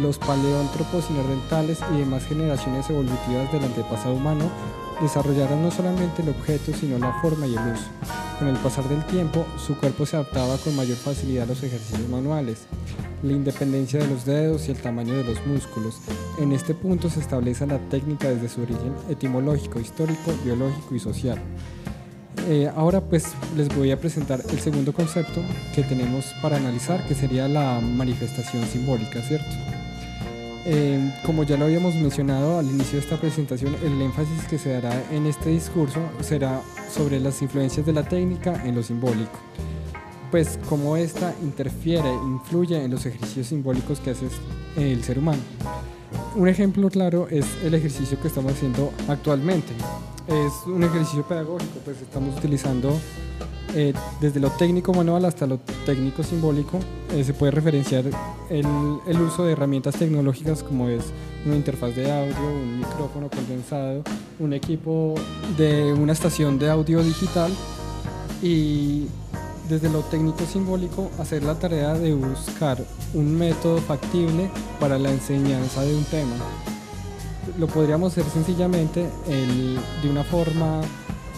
los 0.02 0.18
paleóntropos 0.18 1.10
inerdentales 1.10 1.78
y 1.94 1.98
demás 1.98 2.24
generaciones 2.26 2.88
evolutivas 2.90 3.50
del 3.52 3.64
antepasado 3.64 4.14
humano 4.14 4.50
desarrollaron 5.00 5.62
no 5.62 5.70
solamente 5.70 6.22
el 6.22 6.30
objeto, 6.30 6.72
sino 6.72 6.98
la 6.98 7.12
forma 7.20 7.46
y 7.46 7.54
el 7.54 7.72
uso. 7.72 7.84
Con 8.38 8.48
el 8.48 8.56
pasar 8.56 8.88
del 8.88 9.04
tiempo, 9.06 9.44
su 9.56 9.76
cuerpo 9.76 10.06
se 10.06 10.16
adaptaba 10.16 10.56
con 10.58 10.76
mayor 10.76 10.96
facilidad 10.96 11.44
a 11.44 11.46
los 11.46 11.62
ejercicios 11.62 12.08
manuales, 12.08 12.66
la 13.22 13.32
independencia 13.32 14.00
de 14.00 14.08
los 14.08 14.24
dedos 14.24 14.68
y 14.68 14.72
el 14.72 14.78
tamaño 14.78 15.14
de 15.16 15.24
los 15.24 15.44
músculos. 15.46 16.00
En 16.38 16.52
este 16.52 16.74
punto 16.74 17.10
se 17.10 17.20
establece 17.20 17.66
la 17.66 17.78
técnica 17.88 18.28
desde 18.28 18.48
su 18.48 18.62
origen 18.62 18.94
etimológico, 19.08 19.80
histórico, 19.80 20.32
biológico 20.44 20.94
y 20.94 21.00
social. 21.00 21.40
Eh, 22.48 22.70
ahora 22.74 23.02
pues 23.02 23.26
les 23.56 23.68
voy 23.68 23.90
a 23.90 24.00
presentar 24.00 24.42
el 24.50 24.58
segundo 24.58 24.94
concepto 24.94 25.42
que 25.74 25.82
tenemos 25.82 26.32
para 26.40 26.56
analizar, 26.56 27.06
que 27.06 27.14
sería 27.14 27.46
la 27.46 27.78
manifestación 27.80 28.64
simbólica, 28.66 29.20
¿cierto? 29.20 29.54
Eh, 30.64 31.12
como 31.26 31.44
ya 31.44 31.58
lo 31.58 31.66
habíamos 31.66 31.94
mencionado 31.94 32.58
al 32.58 32.64
inicio 32.66 32.94
de 32.94 33.04
esta 33.04 33.20
presentación, 33.20 33.76
el 33.84 34.00
énfasis 34.00 34.44
que 34.48 34.58
se 34.58 34.70
dará 34.70 34.92
en 35.12 35.26
este 35.26 35.50
discurso 35.50 36.00
será 36.22 36.62
sobre 36.90 37.20
las 37.20 37.42
influencias 37.42 37.84
de 37.84 37.92
la 37.92 38.02
técnica 38.02 38.64
en 38.64 38.76
lo 38.76 38.82
simbólico, 38.82 39.38
pues 40.30 40.58
cómo 40.70 40.96
esta 40.96 41.34
interfiere, 41.42 42.10
influye 42.24 42.82
en 42.82 42.90
los 42.90 43.04
ejercicios 43.04 43.48
simbólicos 43.48 44.00
que 44.00 44.10
hace 44.10 44.26
el 44.76 45.04
ser 45.04 45.18
humano. 45.18 45.42
Un 46.34 46.48
ejemplo 46.48 46.88
claro 46.88 47.28
es 47.28 47.44
el 47.62 47.74
ejercicio 47.74 48.18
que 48.20 48.28
estamos 48.28 48.52
haciendo 48.52 48.90
actualmente, 49.06 49.74
es 50.28 50.52
un 50.66 50.84
ejercicio 50.84 51.22
pedagógico, 51.22 51.78
pues 51.84 52.00
estamos 52.02 52.36
utilizando 52.36 52.92
eh, 53.74 53.92
desde 54.20 54.40
lo 54.40 54.50
técnico 54.50 54.92
manual 54.92 55.24
hasta 55.24 55.46
lo 55.46 55.58
técnico 55.86 56.22
simbólico, 56.22 56.78
eh, 57.12 57.24
se 57.24 57.34
puede 57.34 57.52
referenciar 57.52 58.04
el, 58.50 58.66
el, 59.06 59.20
uso 59.20 59.44
de 59.44 59.52
herramientas 59.52 59.96
tecnológicas 59.96 60.62
como 60.62 60.88
es 60.88 61.04
una 61.44 61.56
interfaz 61.56 61.94
de 61.94 62.10
audio, 62.10 62.48
un 62.50 62.78
micrófono 62.78 63.28
condensado, 63.28 64.02
un 64.38 64.52
equipo 64.52 65.14
de 65.56 65.92
una 65.92 66.12
estación 66.12 66.58
de 66.58 66.70
audio 66.70 67.02
digital 67.02 67.52
y 68.42 69.06
desde 69.68 69.90
lo 69.90 70.00
técnico 70.00 70.44
simbólico 70.46 71.10
hacer 71.18 71.42
la 71.42 71.58
tarea 71.58 71.92
de 71.94 72.14
buscar 72.14 72.78
un 73.12 73.36
método 73.36 73.78
factible 73.78 74.50
para 74.80 74.98
la 74.98 75.10
enseñanza 75.10 75.82
de 75.82 75.94
un 75.94 76.04
tema 76.04 76.36
lo 77.58 77.66
podríamos 77.66 78.12
hacer 78.12 78.24
sencillamente 78.24 79.08
de 79.26 80.10
una 80.10 80.24
forma 80.24 80.80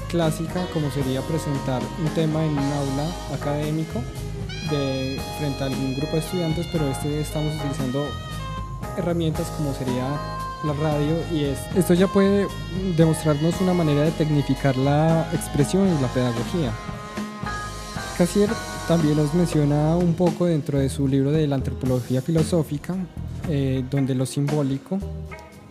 clásica 0.09 0.67
como 0.73 0.91
sería 0.91 1.21
presentar 1.23 1.81
un 2.03 2.09
tema 2.15 2.45
en 2.45 2.53
un 2.53 2.59
aula 2.59 3.07
académico 3.33 4.03
frente 4.69 5.63
a 5.63 5.67
algún 5.67 5.95
grupo 5.97 6.13
de 6.13 6.19
estudiantes, 6.19 6.67
pero 6.73 6.89
este 6.89 7.21
estamos 7.21 7.55
utilizando 7.57 8.07
herramientas 8.97 9.49
como 9.57 9.75
sería 9.75 10.19
la 10.65 10.73
radio 10.75 11.17
y 11.33 11.45
es, 11.45 11.59
esto 11.75 11.95
ya 11.95 12.07
puede 12.07 12.47
demostrarnos 12.97 13.61
una 13.61 13.73
manera 13.73 14.03
de 14.03 14.11
tecnificar 14.13 14.77
la 14.77 15.29
expresión 15.33 15.89
y 15.89 16.01
la 16.01 16.09
pedagogía. 16.09 16.73
Cassier 18.19 18.51
también 18.87 19.17
nos 19.17 19.33
menciona 19.35 19.97
un 19.97 20.15
poco 20.15 20.47
dentro 20.47 20.79
de 20.79 20.89
su 20.89 21.09
libro 21.09 21.33
de 21.33 21.47
la 21.47 21.55
antropología 21.57 22.21
filosófica, 22.21 22.95
eh, 23.49 23.83
donde 23.91 24.15
lo 24.15 24.27
simbólico 24.27 24.99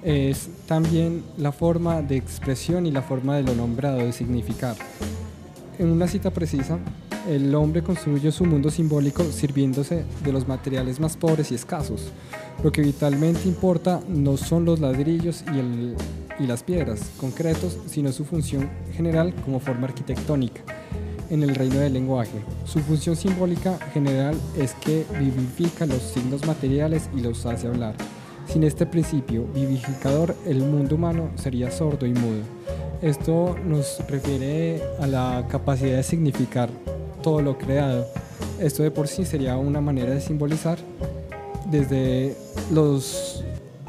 es 0.03 0.49
también 0.67 1.23
la 1.37 1.51
forma 1.51 2.01
de 2.01 2.17
expresión 2.17 2.85
y 2.85 2.91
la 2.91 3.01
forma 3.01 3.35
de 3.35 3.43
lo 3.43 3.55
nombrado, 3.55 3.97
de 3.99 4.11
significar. 4.11 4.75
En 5.77 5.89
una 5.89 6.07
cita 6.07 6.31
precisa, 6.31 6.79
el 7.27 7.53
hombre 7.53 7.83
construye 7.83 8.31
su 8.31 8.45
mundo 8.45 8.71
simbólico 8.71 9.23
sirviéndose 9.23 10.05
de 10.23 10.31
los 10.31 10.47
materiales 10.47 10.99
más 10.99 11.17
pobres 11.17 11.51
y 11.51 11.55
escasos. 11.55 12.11
Lo 12.63 12.71
que 12.71 12.81
vitalmente 12.81 13.47
importa 13.47 14.01
no 14.07 14.37
son 14.37 14.65
los 14.65 14.79
ladrillos 14.79 15.43
y, 15.53 16.43
y 16.43 16.47
las 16.47 16.63
piedras 16.63 17.01
concretos, 17.19 17.77
sino 17.87 18.11
su 18.11 18.25
función 18.25 18.69
general 18.93 19.33
como 19.45 19.59
forma 19.59 19.87
arquitectónica 19.87 20.61
en 21.29 21.43
el 21.43 21.55
reino 21.55 21.79
del 21.79 21.93
lenguaje. 21.93 22.41
Su 22.65 22.79
función 22.79 23.15
simbólica 23.15 23.77
general 23.93 24.35
es 24.57 24.73
que 24.73 25.05
vivifica 25.19 25.85
los 25.85 26.01
signos 26.01 26.45
materiales 26.45 27.09
y 27.15 27.21
los 27.21 27.45
hace 27.45 27.67
hablar. 27.67 27.95
Sin 28.49 28.63
este 28.63 28.85
principio 28.85 29.45
vivificador, 29.53 30.35
el 30.45 30.59
mundo 30.63 30.95
humano 30.95 31.29
sería 31.35 31.69
sordo 31.69 32.05
y 32.05 32.13
mudo. 32.13 32.41
Esto 33.01 33.55
nos 33.63 33.99
refiere 34.07 34.81
a 34.99 35.07
la 35.07 35.45
capacidad 35.49 35.97
de 35.97 36.03
significar 36.03 36.69
todo 37.21 37.41
lo 37.41 37.57
creado. 37.57 38.07
Esto 38.59 38.83
de 38.83 38.91
por 38.91 39.07
sí 39.07 39.23
sería 39.23 39.55
una 39.57 39.81
manera 39.81 40.11
de 40.11 40.19
simbolizar 40.19 40.79
desde 41.69 42.35
los, 42.71 43.43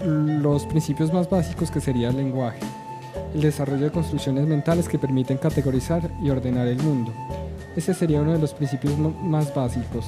los 0.05 0.67
principios 0.67 1.13
más 1.13 1.29
básicos 1.29 1.71
que 1.71 1.81
sería 1.81 2.11
el 2.11 2.19
lenguaje 2.19 2.61
el 3.35 3.43
desarrollo 3.43 3.85
de 3.85 3.91
construcciones 3.91 4.47
mentales 4.47 4.89
que 4.89 4.99
permiten 4.99 5.39
categorizar 5.39 6.11
y 6.23 6.31
ordenar 6.31 6.67
el 6.67 6.79
mundo. 6.83 7.13
Ese 7.77 7.95
sería 7.95 8.21
uno 8.21 8.33
de 8.33 8.39
los 8.39 8.53
principios 8.53 8.99
más 8.99 9.55
básicos. 9.55 10.07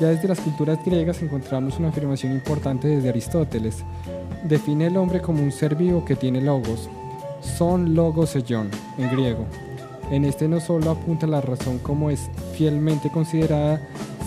Ya 0.00 0.08
desde 0.08 0.28
las 0.28 0.40
culturas 0.40 0.78
griegas 0.84 1.22
encontramos 1.22 1.78
una 1.78 1.88
afirmación 1.88 2.32
importante 2.32 2.88
desde 2.88 3.10
Aristóteles. 3.10 3.84
Define 4.44 4.86
el 4.86 4.96
hombre 4.96 5.20
como 5.20 5.42
un 5.42 5.52
ser 5.52 5.74
vivo 5.76 6.04
que 6.04 6.16
tiene 6.16 6.40
logos. 6.40 6.88
Son 7.40 7.94
logos 7.94 8.34
ellón, 8.34 8.70
en 8.98 9.10
griego. 9.10 9.46
En 10.10 10.24
este 10.24 10.48
no 10.48 10.60
solo 10.60 10.90
apunta 10.90 11.26
la 11.26 11.40
razón 11.40 11.78
como 11.78 12.10
es 12.10 12.30
fielmente 12.54 13.10
considerada, 13.10 13.80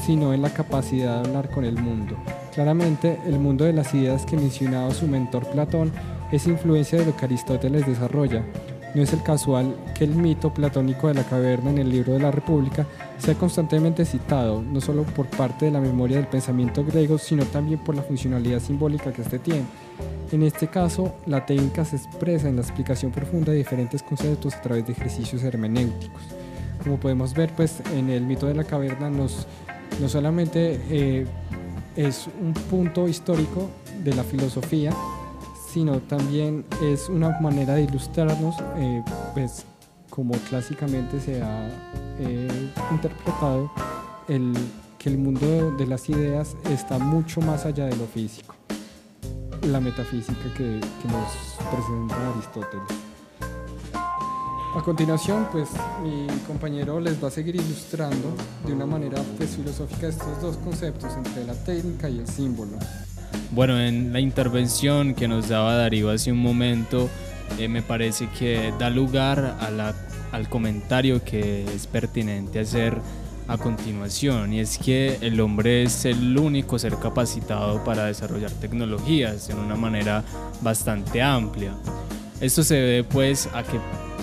sino 0.06 0.34
en 0.34 0.42
la 0.42 0.50
capacidad 0.50 1.22
de 1.22 1.28
hablar 1.28 1.50
con 1.50 1.66
el 1.66 1.78
mundo. 1.78 2.16
Claramente, 2.54 3.20
el 3.26 3.40
mundo 3.40 3.66
de 3.66 3.74
las 3.74 3.94
ideas 3.94 4.26
que 4.26 4.38
mencionaba 4.38 4.92
su 4.92 5.08
mentor 5.08 5.46
Platón 5.48 5.92
es 6.32 6.48
influencia 6.48 7.00
de 7.00 7.06
lo 7.06 7.18
que 7.18 7.26
Aristóteles 7.26 7.86
desarrolla. 7.86 8.44
No 8.96 9.04
es 9.04 9.12
el 9.12 9.22
casual 9.24 9.76
que 9.94 10.06
el 10.06 10.16
mito 10.16 10.54
platónico 10.54 11.10
de 11.10 11.16
la 11.16 11.26
caverna 11.26 11.70
en 11.70 11.80
el 11.80 11.90
libro 11.90 12.14
de 12.14 12.20
la 12.20 12.32
República 12.32 12.88
sea 13.18 13.36
constantemente 13.36 14.06
citado, 14.06 14.62
no 14.62 14.80
solo 14.80 15.04
por 15.04 15.28
parte 15.28 15.66
de 15.66 15.72
la 15.72 15.82
memoria 15.82 16.16
del 16.16 16.28
pensamiento 16.28 16.82
griego, 16.86 17.18
sino 17.18 17.44
también 17.44 17.80
por 17.80 17.94
la 17.94 18.04
funcionalidad 18.04 18.62
simbólica 18.62 19.12
que 19.12 19.22
éste 19.22 19.38
tiene. 19.38 19.66
En 20.32 20.44
este 20.44 20.68
caso, 20.68 21.14
la 21.26 21.46
técnica 21.46 21.84
se 21.84 21.98
expresa 21.98 22.48
en 22.48 22.56
la 22.56 22.62
explicación 22.62 23.12
profunda 23.12 23.52
de 23.52 23.58
diferentes 23.58 24.02
conceptos 24.02 24.56
a 24.56 24.62
través 24.62 24.88
de 24.88 24.94
ejercicios 24.94 25.44
hermenéuticos. 25.44 26.22
Como 26.82 26.98
podemos 26.98 27.34
ver, 27.34 27.52
pues 27.54 27.82
en 27.94 28.10
el 28.10 28.26
mito 28.26 28.48
de 28.48 28.54
la 28.54 28.64
caverna 28.64 29.10
nos, 29.10 29.46
no 30.00 30.08
solamente 30.08 30.80
eh, 30.90 31.26
es 31.98 32.30
un 32.42 32.54
punto 32.54 33.10
histórico 33.10 33.70
de 34.06 34.14
la 34.14 34.24
filosofía, 34.24 34.92
sino 35.76 36.00
también 36.00 36.64
es 36.82 37.10
una 37.10 37.38
manera 37.42 37.74
de 37.74 37.82
ilustrarnos, 37.82 38.56
eh, 38.78 39.04
pues 39.34 39.66
como 40.10 40.32
clásicamente 40.50 41.20
se 41.20 41.42
ha 41.42 41.68
eh, 42.18 42.72
interpretado, 42.92 43.70
el, 44.30 44.54
que 44.98 45.10
el 45.10 45.18
mundo 45.18 45.72
de 45.72 45.86
las 45.86 46.08
ideas 46.08 46.56
está 46.70 46.98
mucho 46.98 47.42
más 47.42 47.66
allá 47.66 47.88
de 47.88 47.96
lo 47.98 48.06
físico, 48.06 48.56
la 49.64 49.82
metafísica 49.82 50.54
que, 50.56 50.80
nos 51.10 51.58
presenta 51.70 52.30
Aristóteles. 52.32 52.88
A 54.78 54.82
continuación, 54.82 55.46
pues 55.52 55.72
mi 56.02 56.26
compañero 56.48 57.02
les 57.02 57.22
va 57.22 57.28
a 57.28 57.32
seguir 57.32 57.58
ilustrando 57.58 58.30
de 58.66 58.72
una 58.72 58.86
manera 58.86 59.22
pues, 59.38 59.58
filosófica 59.58 60.08
estos 60.08 60.42
dos 60.42 60.56
conceptos 60.56 61.14
entre 61.18 61.44
la 61.44 61.54
técnica 61.54 62.08
y 62.08 62.20
el 62.20 62.28
símbolo. 62.30 62.78
Bueno, 63.52 63.80
en 63.80 64.12
la 64.12 64.20
intervención 64.20 65.14
que 65.14 65.28
nos 65.28 65.48
daba 65.48 65.76
Darío 65.76 66.10
hace 66.10 66.32
un 66.32 66.40
momento, 66.40 67.10
eh, 67.58 67.68
me 67.68 67.82
parece 67.82 68.28
que 68.38 68.74
da 68.80 68.90
lugar 68.90 69.58
al 70.32 70.50
comentario 70.50 71.24
que 71.24 71.64
es 71.74 71.88
pertinente 71.88 72.60
hacer 72.60 72.98
a 73.48 73.58
continuación, 73.58 74.54
y 74.54 74.60
es 74.60 74.78
que 74.78 75.20
el 75.22 75.40
hombre 75.40 75.84
es 75.84 76.06
el 76.06 76.38
único 76.38 76.80
ser 76.80 76.98
capacitado 76.98 77.84
para 77.84 78.06
desarrollar 78.06 78.52
tecnologías 78.52 79.48
de 79.48 79.54
una 79.54 79.76
manera 79.76 80.24
bastante 80.62 81.22
amplia. 81.22 81.74
Esto 82.42 82.64
se 82.64 82.76
debe 82.76 83.04
pues 83.04 83.48
a 83.54 83.64
que 83.64 83.80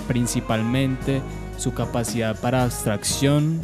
principalmente 0.08 1.22
su 1.56 1.72
capacidad 1.72 2.38
para 2.38 2.64
abstracción 2.64 3.60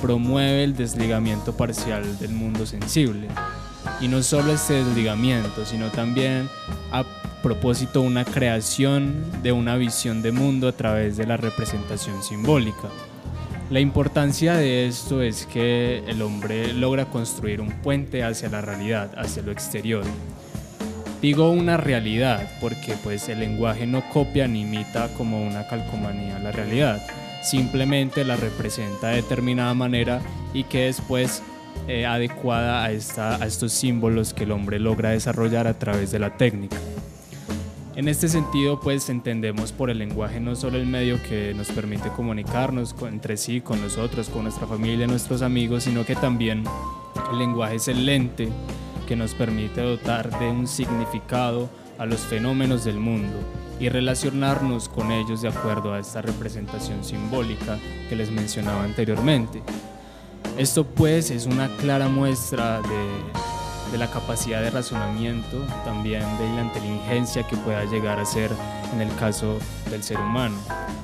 promueve 0.00 0.64
el 0.64 0.76
desligamiento 0.76 1.56
parcial 1.56 2.18
del 2.18 2.30
mundo 2.30 2.64
sensible 2.64 3.28
y 4.02 4.08
no 4.08 4.22
solo 4.22 4.52
este 4.52 4.84
desligamiento, 4.84 5.64
sino 5.64 5.88
también 5.90 6.48
a 6.90 7.04
propósito 7.42 8.02
una 8.02 8.24
creación 8.24 9.24
de 9.42 9.52
una 9.52 9.76
visión 9.76 10.22
de 10.22 10.32
mundo 10.32 10.68
a 10.68 10.72
través 10.72 11.16
de 11.16 11.26
la 11.26 11.36
representación 11.36 12.22
simbólica. 12.22 12.88
La 13.70 13.78
importancia 13.80 14.54
de 14.54 14.86
esto 14.86 15.22
es 15.22 15.46
que 15.46 16.02
el 16.08 16.20
hombre 16.20 16.72
logra 16.74 17.06
construir 17.06 17.60
un 17.60 17.70
puente 17.80 18.24
hacia 18.24 18.48
la 18.48 18.60
realidad, 18.60 19.12
hacia 19.16 19.42
lo 19.42 19.52
exterior. 19.52 20.04
Digo 21.22 21.50
una 21.50 21.76
realidad 21.76 22.50
porque 22.60 22.94
pues 23.04 23.28
el 23.28 23.38
lenguaje 23.38 23.86
no 23.86 24.02
copia 24.10 24.48
ni 24.48 24.62
imita 24.62 25.08
como 25.16 25.46
una 25.46 25.68
calcomanía 25.68 26.40
la 26.40 26.50
realidad, 26.50 27.00
simplemente 27.42 28.24
la 28.24 28.34
representa 28.34 29.08
de 29.08 29.16
determinada 29.16 29.72
manera 29.74 30.20
y 30.52 30.64
que 30.64 30.86
después 30.86 31.42
eh, 31.88 32.06
adecuada 32.06 32.84
a, 32.84 32.90
esta, 32.92 33.36
a 33.36 33.46
estos 33.46 33.72
símbolos 33.72 34.34
que 34.34 34.44
el 34.44 34.52
hombre 34.52 34.78
logra 34.78 35.10
desarrollar 35.10 35.66
a 35.66 35.78
través 35.78 36.10
de 36.10 36.18
la 36.18 36.36
técnica. 36.36 36.76
En 37.94 38.08
este 38.08 38.28
sentido, 38.28 38.80
pues 38.80 39.10
entendemos 39.10 39.70
por 39.72 39.90
el 39.90 39.98
lenguaje 39.98 40.40
no 40.40 40.56
solo 40.56 40.78
el 40.78 40.86
medio 40.86 41.22
que 41.28 41.52
nos 41.54 41.68
permite 41.68 42.08
comunicarnos 42.08 42.94
entre 43.02 43.36
sí, 43.36 43.60
con 43.60 43.82
nosotros, 43.82 44.30
con 44.30 44.44
nuestra 44.44 44.66
familia, 44.66 45.06
nuestros 45.06 45.42
amigos, 45.42 45.84
sino 45.84 46.06
que 46.06 46.16
también 46.16 46.64
el 47.30 47.38
lenguaje 47.38 47.76
es 47.76 47.88
el 47.88 48.06
lente 48.06 48.48
que 49.06 49.14
nos 49.14 49.34
permite 49.34 49.82
dotar 49.82 50.38
de 50.38 50.48
un 50.48 50.66
significado 50.66 51.68
a 51.98 52.06
los 52.06 52.20
fenómenos 52.20 52.84
del 52.84 52.96
mundo 52.96 53.36
y 53.78 53.90
relacionarnos 53.90 54.88
con 54.88 55.12
ellos 55.12 55.42
de 55.42 55.48
acuerdo 55.48 55.92
a 55.92 55.98
esta 55.98 56.22
representación 56.22 57.04
simbólica 57.04 57.78
que 58.08 58.16
les 58.16 58.30
mencionaba 58.30 58.84
anteriormente. 58.84 59.62
Esto 60.58 60.84
pues 60.84 61.30
es 61.30 61.46
una 61.46 61.74
clara 61.78 62.08
muestra 62.08 62.82
de, 62.82 63.98
la 63.98 64.10
capacidad 64.10 64.62
de 64.62 64.70
razonamiento, 64.70 65.58
también 65.84 66.22
de 66.38 66.48
la 66.54 66.62
inteligencia 66.62 67.46
que 67.46 67.56
pueda 67.56 67.84
llegar 67.84 68.18
a 68.18 68.24
ser 68.24 68.50
en 68.92 69.00
el 69.00 69.14
caso 69.16 69.58
del 69.90 70.02
ser 70.02 70.18
humano. 70.18 70.56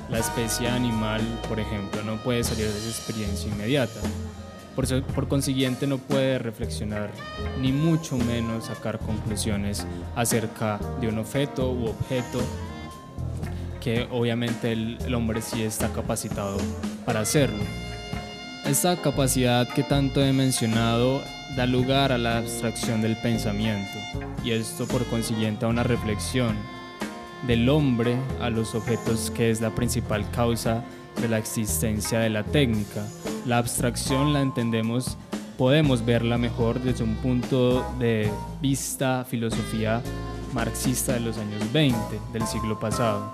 La 0.09 0.19
especie 0.19 0.67
animal, 0.67 1.21
por 1.47 1.59
ejemplo, 1.59 2.03
no 2.03 2.17
puede 2.17 2.43
salir 2.43 2.65
de 2.65 2.77
esa 2.77 2.89
experiencia 2.89 3.51
inmediata. 3.51 3.99
Por, 4.75 5.27
consiguiente 5.27 5.87
no 5.87 5.97
puede 5.97 6.39
reflexionar 6.39 7.11
ni 7.59 7.71
mucho 7.71 8.17
menos 8.17 8.65
sacar 8.65 8.99
conclusiones 8.99 9.85
acerca 10.15 10.79
de 11.01 11.09
un 11.09 11.17
objeto 11.17 11.71
u 11.71 11.87
objeto 11.87 12.39
que 13.81 14.07
obviamente 14.11 14.71
el 14.71 15.13
hombre 15.15 15.41
sí 15.41 15.63
está 15.63 15.89
capacitado 15.89 16.57
para 17.05 17.21
hacerlo. 17.21 17.63
Esta 18.69 18.95
capacidad 18.97 19.67
que 19.67 19.81
tanto 19.81 20.21
he 20.21 20.31
mencionado 20.31 21.23
da 21.55 21.65
lugar 21.65 22.11
a 22.11 22.19
la 22.19 22.37
abstracción 22.37 23.01
del 23.01 23.17
pensamiento 23.17 23.97
y 24.43 24.51
esto 24.51 24.87
por 24.87 25.03
consiguiente 25.07 25.65
a 25.65 25.69
una 25.69 25.81
reflexión 25.81 26.55
del 27.47 27.67
hombre 27.67 28.15
a 28.39 28.51
los 28.51 28.75
objetos 28.75 29.31
que 29.31 29.49
es 29.49 29.59
la 29.59 29.73
principal 29.73 30.29
causa 30.29 30.83
de 31.19 31.27
la 31.27 31.39
existencia 31.39 32.19
de 32.19 32.29
la 32.29 32.43
técnica. 32.43 33.03
La 33.47 33.57
abstracción 33.57 34.33
la 34.33 34.41
entendemos, 34.41 35.17
podemos 35.57 36.05
verla 36.05 36.37
mejor 36.37 36.79
desde 36.79 37.03
un 37.03 37.15
punto 37.15 37.83
de 37.97 38.31
vista 38.61 39.25
filosofía 39.27 39.99
marxista 40.53 41.13
de 41.13 41.21
los 41.21 41.39
años 41.39 41.63
20 41.73 41.97
del 42.33 42.45
siglo 42.45 42.79
pasado. 42.79 43.33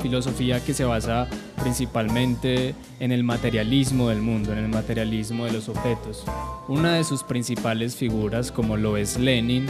Filosofía 0.00 0.64
que 0.64 0.74
se 0.74 0.84
basa 0.84 1.26
principalmente 1.62 2.74
en 2.98 3.12
el 3.12 3.22
materialismo 3.22 4.08
del 4.08 4.20
mundo, 4.20 4.52
en 4.52 4.58
el 4.58 4.68
materialismo 4.68 5.44
de 5.44 5.52
los 5.52 5.68
objetos. 5.68 6.24
Una 6.68 6.94
de 6.94 7.04
sus 7.04 7.22
principales 7.22 7.94
figuras, 7.94 8.50
como 8.50 8.76
lo 8.76 8.96
es 8.96 9.16
Lenin, 9.16 9.66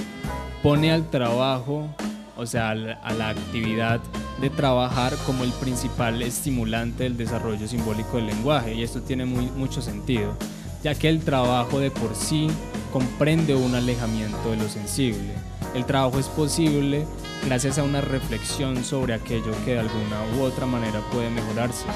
pone 0.62 0.90
al 0.90 1.11
trabajo, 1.11 1.87
o 2.37 2.46
sea, 2.46 2.70
a 2.70 2.75
la 2.75 3.28
actividad 3.28 4.00
de 4.40 4.49
trabajar 4.49 5.12
como 5.26 5.44
el 5.44 5.52
principal 5.52 6.22
estimulante 6.22 7.04
del 7.04 7.16
desarrollo 7.16 7.68
simbólico 7.68 8.16
del 8.16 8.26
lenguaje, 8.26 8.75
y 8.75 8.82
esto 8.82 9.02
tiene 9.02 9.26
muy, 9.26 9.46
mucho 9.50 9.82
sentido, 9.82 10.34
ya 10.82 10.94
que 10.94 11.08
el 11.08 11.20
trabajo 11.20 11.78
de 11.78 11.90
por 11.90 12.14
sí 12.14 12.49
comprende 12.92 13.54
un 13.54 13.75
alejamiento 13.75 14.50
de 14.50 14.58
lo 14.58 14.68
sensible. 14.68 15.34
El 15.75 15.87
trabajo 15.87 16.18
es 16.18 16.28
posible 16.28 17.06
gracias 17.46 17.78
a 17.78 17.82
una 17.82 18.00
reflexión 18.00 18.84
sobre 18.84 19.14
aquello 19.14 19.52
que 19.64 19.72
de 19.72 19.80
alguna 19.80 20.22
u 20.37 20.42
otra 20.42 20.66
manera 20.66 21.00
puede 21.11 21.30
mejorarse, 21.30 21.87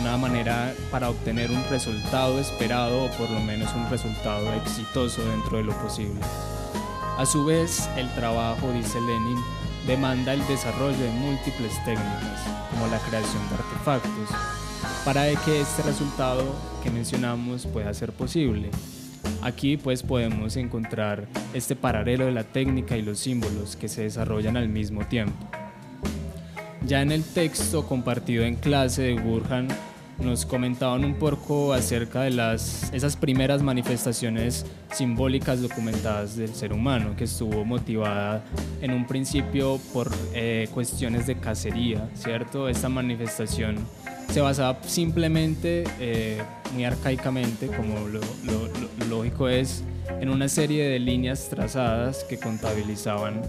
una 0.00 0.16
manera 0.16 0.74
para 0.90 1.10
obtener 1.10 1.50
un 1.50 1.62
resultado 1.68 2.38
esperado 2.40 3.04
o 3.04 3.10
por 3.10 3.30
lo 3.30 3.40
menos 3.40 3.72
un 3.74 3.88
resultado 3.90 4.52
exitoso 4.54 5.22
dentro 5.26 5.58
de 5.58 5.64
lo 5.64 5.72
posible. 5.82 6.20
A 7.18 7.26
su 7.26 7.44
vez, 7.44 7.88
el 7.96 8.12
trabajo, 8.14 8.72
dice 8.72 9.00
Lenin, 9.00 9.38
demanda 9.86 10.32
el 10.32 10.46
desarrollo 10.46 10.98
de 10.98 11.10
múltiples 11.10 11.74
técnicas, 11.84 12.40
como 12.70 12.86
la 12.86 12.98
creación 13.00 13.42
de 13.48 13.54
artefactos, 13.56 14.36
para 15.04 15.26
que 15.44 15.60
este 15.60 15.82
resultado 15.82 16.44
que 16.82 16.90
mencionamos 16.90 17.66
pueda 17.66 17.92
ser 17.92 18.12
posible. 18.12 18.70
Aquí 19.42 19.76
pues 19.76 20.02
podemos 20.02 20.56
encontrar 20.56 21.26
este 21.54 21.76
paralelo 21.76 22.26
de 22.26 22.32
la 22.32 22.44
técnica 22.44 22.96
y 22.96 23.02
los 23.02 23.18
símbolos 23.18 23.76
que 23.76 23.88
se 23.88 24.02
desarrollan 24.02 24.56
al 24.56 24.68
mismo 24.68 25.06
tiempo. 25.06 25.48
Ya 26.84 27.02
en 27.02 27.12
el 27.12 27.22
texto 27.22 27.86
compartido 27.86 28.44
en 28.44 28.56
clase 28.56 29.02
de 29.02 29.14
Burhan 29.14 29.68
nos 30.18 30.44
comentaban 30.44 31.04
un 31.04 31.14
poco 31.14 31.72
acerca 31.72 32.22
de 32.22 32.30
las, 32.30 32.92
esas 32.92 33.16
primeras 33.16 33.62
manifestaciones 33.62 34.66
simbólicas 34.92 35.62
documentadas 35.62 36.36
del 36.36 36.52
ser 36.54 36.72
humano, 36.72 37.14
que 37.16 37.24
estuvo 37.24 37.64
motivada 37.64 38.44
en 38.80 38.92
un 38.92 39.06
principio 39.06 39.78
por 39.92 40.10
eh, 40.34 40.68
cuestiones 40.74 41.26
de 41.26 41.36
cacería, 41.36 42.08
¿cierto? 42.14 42.68
Esta 42.68 42.88
manifestación 42.88 43.76
se 44.30 44.40
basaba 44.40 44.78
simplemente, 44.86 45.84
eh, 46.00 46.42
muy 46.72 46.84
arcaicamente, 46.84 47.66
como 47.68 48.08
lo, 48.08 48.20
lo 48.44 49.06
lógico 49.08 49.48
es, 49.48 49.82
en 50.20 50.28
una 50.28 50.48
serie 50.48 50.88
de 50.88 50.98
líneas 50.98 51.48
trazadas 51.48 52.24
que 52.24 52.38
contabilizaban 52.38 53.42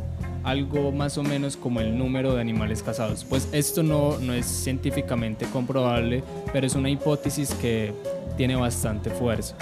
algo 0.43 0.91
más 0.91 1.17
o 1.17 1.23
menos 1.23 1.57
como 1.57 1.81
el 1.81 1.97
número 1.97 2.33
de 2.33 2.41
animales 2.41 2.83
cazados. 2.83 3.25
Pues 3.25 3.47
esto 3.51 3.83
no, 3.83 4.17
no 4.19 4.33
es 4.33 4.45
científicamente 4.45 5.45
comprobable, 5.47 6.23
pero 6.53 6.65
es 6.65 6.75
una 6.75 6.89
hipótesis 6.89 7.53
que 7.55 7.93
tiene 8.37 8.55
bastante 8.55 9.09
fuerza. 9.09 9.55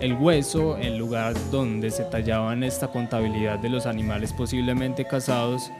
El 0.00 0.14
hueso, 0.14 0.76
el 0.76 0.96
lugar 0.96 1.34
donde 1.50 1.90
se 1.90 2.04
tallaban 2.04 2.62
esta 2.62 2.88
contabilidad 2.88 3.58
de 3.58 3.68
los 3.68 3.86
animales 3.86 4.32
posiblemente 4.32 5.04
cazados, 5.04 5.70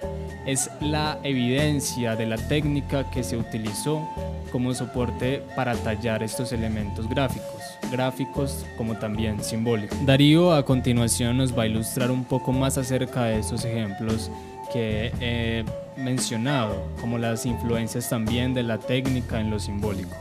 es 0.47 0.71
la 0.81 1.19
evidencia 1.23 2.17
de 2.17 2.26
la 2.26 2.37
técnica 2.37 3.11
que 3.11 3.23
se 3.23 3.37
utilizó 3.37 4.09
como 4.50 4.75
soporte 4.75 5.43
para 5.55 5.75
tallar 5.75 6.23
estos 6.23 6.52
elementos 6.52 7.09
gráficos, 7.09 7.62
gráficos 7.93 8.64
como 8.76 8.97
también 8.97 9.43
simbólicos. 9.45 9.99
Darío 10.07 10.52
a 10.52 10.64
continuación 10.64 11.37
nos 11.37 11.57
va 11.57 11.64
a 11.64 11.67
ilustrar 11.67 12.11
un 12.11 12.25
poco 12.25 12.52
más 12.52 12.78
acerca 12.78 13.25
de 13.25 13.40
esos 13.40 13.64
ejemplos 13.64 14.31
que 14.73 15.12
he 15.21 15.64
mencionado, 15.97 16.88
como 17.00 17.19
las 17.19 17.47
influencias 17.47 18.09
también 18.09 18.55
de 18.55 18.62
la 18.62 18.78
técnica 18.78 19.40
en 19.40 19.50
lo 19.50 19.59
simbólico. 19.59 20.17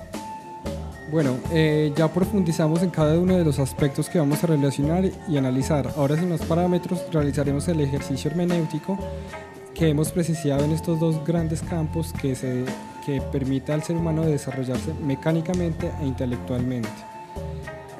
Bueno, 1.09 1.37
eh, 1.53 1.93
ya 1.95 2.11
profundizamos 2.11 2.83
en 2.83 2.89
cada 2.89 3.17
uno 3.17 3.37
de 3.37 3.45
los 3.45 3.59
aspectos 3.59 4.09
que 4.09 4.19
vamos 4.19 4.43
a 4.43 4.47
relacionar 4.47 5.05
y 5.29 5.37
analizar. 5.37 5.93
Ahora 5.95 6.17
sin 6.17 6.27
los 6.27 6.41
parámetros 6.41 7.01
realizaremos 7.11 7.65
el 7.69 7.79
ejercicio 7.79 8.29
hermenéutico 8.29 8.99
que 9.73 9.87
hemos 9.87 10.11
presenciado 10.11 10.65
en 10.65 10.71
estos 10.71 10.99
dos 10.99 11.23
grandes 11.25 11.61
campos 11.61 12.11
que, 12.11 12.35
se, 12.35 12.65
que 13.05 13.21
permite 13.21 13.71
al 13.71 13.83
ser 13.83 13.95
humano 13.95 14.23
desarrollarse 14.23 14.93
mecánicamente 14.95 15.91
e 16.01 16.05
intelectualmente. 16.05 16.89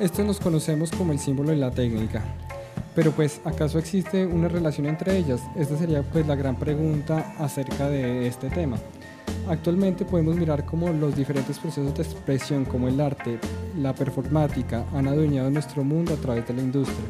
Esto 0.01 0.23
nos 0.25 0.39
conocemos 0.39 0.91
como 0.91 1.13
el 1.13 1.19
símbolo 1.19 1.51
de 1.51 1.57
la 1.57 1.71
técnica. 1.71 2.23
Pero 2.93 3.11
pues, 3.11 3.39
¿acaso 3.45 3.79
existe 3.79 4.25
una 4.25 4.47
relación 4.49 4.87
entre 4.87 5.15
ellas? 5.15 5.39
Esta 5.55 5.77
sería 5.77 6.01
pues 6.01 6.27
la 6.27 6.35
gran 6.35 6.55
pregunta 6.55 7.35
acerca 7.39 7.87
de 7.87 8.27
este 8.27 8.49
tema. 8.49 8.77
Actualmente 9.49 10.05
podemos 10.05 10.35
mirar 10.35 10.65
cómo 10.65 10.89
los 10.89 11.15
diferentes 11.15 11.57
procesos 11.57 11.93
de 11.93 12.03
expresión 12.03 12.65
como 12.65 12.87
el 12.87 12.99
arte, 12.99 13.39
la 13.77 13.93
performática 13.93 14.85
han 14.93 15.07
adueñado 15.07 15.49
nuestro 15.49 15.83
mundo 15.83 16.13
a 16.13 16.17
través 16.17 16.47
de 16.47 16.53
la 16.53 16.61
industria 16.61 17.05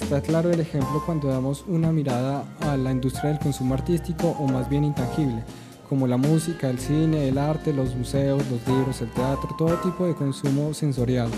Está 0.00 0.20
claro 0.20 0.50
el 0.50 0.60
ejemplo 0.60 1.02
cuando 1.04 1.28
damos 1.28 1.64
una 1.66 1.90
mirada 1.90 2.44
a 2.60 2.76
la 2.76 2.92
industria 2.92 3.30
del 3.30 3.38
consumo 3.40 3.74
artístico 3.74 4.36
o 4.38 4.46
más 4.46 4.68
bien 4.68 4.84
intangible, 4.84 5.42
como 5.88 6.06
la 6.06 6.16
música, 6.16 6.68
el 6.68 6.78
cine, 6.78 7.28
el 7.28 7.38
arte, 7.38 7.72
los 7.72 7.94
museos, 7.96 8.42
los 8.50 8.66
libros, 8.68 9.00
el 9.00 9.10
teatro, 9.10 9.48
todo 9.56 9.74
tipo 9.78 10.06
de 10.06 10.14
consumo 10.14 10.74
sensorial 10.74 11.28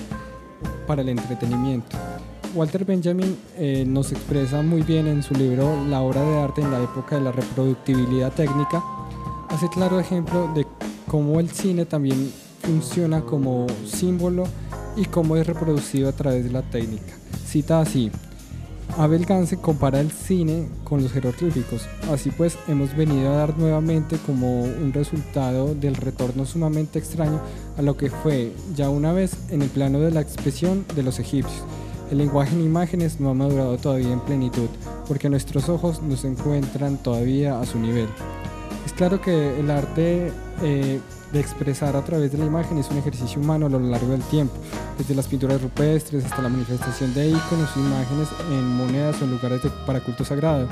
para 0.87 1.03
el 1.03 1.09
entretenimiento. 1.09 1.97
Walter 2.55 2.85
Benjamin 2.85 3.39
eh, 3.57 3.85
nos 3.87 4.11
expresa 4.11 4.61
muy 4.61 4.83
bien 4.83 5.07
en 5.07 5.23
su 5.23 5.35
libro 5.35 5.75
La 5.89 6.01
obra 6.01 6.23
de 6.23 6.39
arte 6.39 6.61
en 6.61 6.71
la 6.71 6.83
época 6.83 7.17
de 7.17 7.23
la 7.23 7.33
reproductibilidad 7.33 8.33
técnica, 8.33 8.83
hace 9.49 9.69
claro 9.69 9.99
ejemplo 9.99 10.51
de 10.55 10.67
cómo 11.07 11.41
el 11.41 11.51
cine 11.51 11.85
también 11.85 12.33
funciona 12.63 13.23
como 13.23 13.67
símbolo 13.87 14.45
y 14.97 15.05
cómo 15.07 15.37
es 15.37 15.47
reproducido 15.47 16.09
a 16.09 16.13
través 16.13 16.45
de 16.45 16.51
la 16.51 16.63
técnica. 16.63 17.15
Cita 17.47 17.81
así, 17.81 18.11
Abel 18.97 19.27
Gance 19.27 19.57
compara 19.57 20.01
el 20.01 20.11
cine 20.11 20.69
con 20.85 21.03
los 21.03 21.13
jeroglíficos, 21.13 21.87
así 22.11 22.31
pues 22.31 22.59
hemos 22.67 22.97
venido 22.97 23.31
a 23.31 23.37
dar 23.37 23.57
nuevamente 23.59 24.17
como 24.27 24.63
un 24.63 24.93
resultado 24.93 25.75
del 25.75 25.95
retorno 25.95 26.45
sumamente 26.45 26.99
extraño 26.99 27.41
a 27.77 27.83
lo 27.83 27.97
que 27.97 28.11
fue 28.11 28.53
ya 28.75 28.91
una 28.91 29.13
vez 29.13 29.37
en 29.51 29.63
el 29.63 29.69
plano 29.69 30.01
de 30.01 30.11
la 30.11 30.21
expresión 30.21 30.85
de 30.97 31.03
los 31.03 31.21
egipcios. 31.21 31.63
El 32.11 32.19
lenguaje 32.19 32.55
en 32.55 32.63
imágenes 32.63 33.21
no 33.21 33.31
ha 33.31 33.35
madurado 33.35 33.77
todavía 33.77 34.13
en 34.13 34.21
plenitud, 34.21 34.69
porque 35.07 35.29
nuestros 35.29 35.69
ojos 35.69 36.03
no 36.03 36.17
se 36.17 36.29
encuentran 36.29 36.97
todavía 36.97 37.61
a 37.61 37.67
su 37.67 37.79
nivel. 37.79 38.09
Es 38.89 38.95
claro 38.95 39.21
que 39.21 39.61
el 39.61 39.71
arte 39.71 40.33
eh, 40.63 41.01
de 41.31 41.41
expresar 41.41 41.95
a 41.95 42.03
través 42.03 42.33
de 42.33 42.39
la 42.39 42.47
imagen 42.47 42.79
es 42.79 42.89
un 42.91 42.97
ejercicio 42.97 43.39
humano 43.39 43.67
a 43.67 43.69
lo 43.69 43.79
largo 43.79 44.13
del 44.13 44.23
tiempo, 44.23 44.55
desde 44.97 45.15
las 45.15 45.27
pinturas 45.27 45.61
rupestres 45.61 46.25
hasta 46.25 46.41
la 46.41 46.49
manifestación 46.49 47.13
de 47.13 47.29
iconos 47.29 47.69
e 47.77 47.81
imágenes 47.81 48.29
en 48.51 48.67
monedas 48.67 49.21
o 49.21 49.27
en 49.27 49.33
lugares 49.33 49.61
para 49.85 50.01
culto 50.01 50.25
sagrado. 50.25 50.69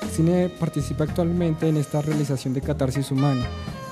El 0.00 0.08
cine 0.08 0.48
participa 0.48 1.04
actualmente 1.04 1.68
en 1.68 1.76
esta 1.76 2.00
realización 2.00 2.54
de 2.54 2.62
catarsis 2.62 3.10
humana, 3.10 3.44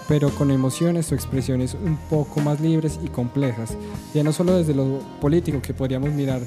pero 0.08 0.30
con 0.30 0.50
emociones 0.50 1.12
o 1.12 1.14
expresiones 1.14 1.74
un 1.74 1.98
poco 2.08 2.40
más 2.40 2.62
libres 2.62 2.98
y 3.04 3.08
complejas, 3.08 3.76
ya 4.14 4.24
no 4.24 4.32
solo 4.32 4.56
desde 4.56 4.74
lo 4.74 5.00
político 5.20 5.60
que 5.60 5.74
podríamos 5.74 6.12
mirar, 6.12 6.40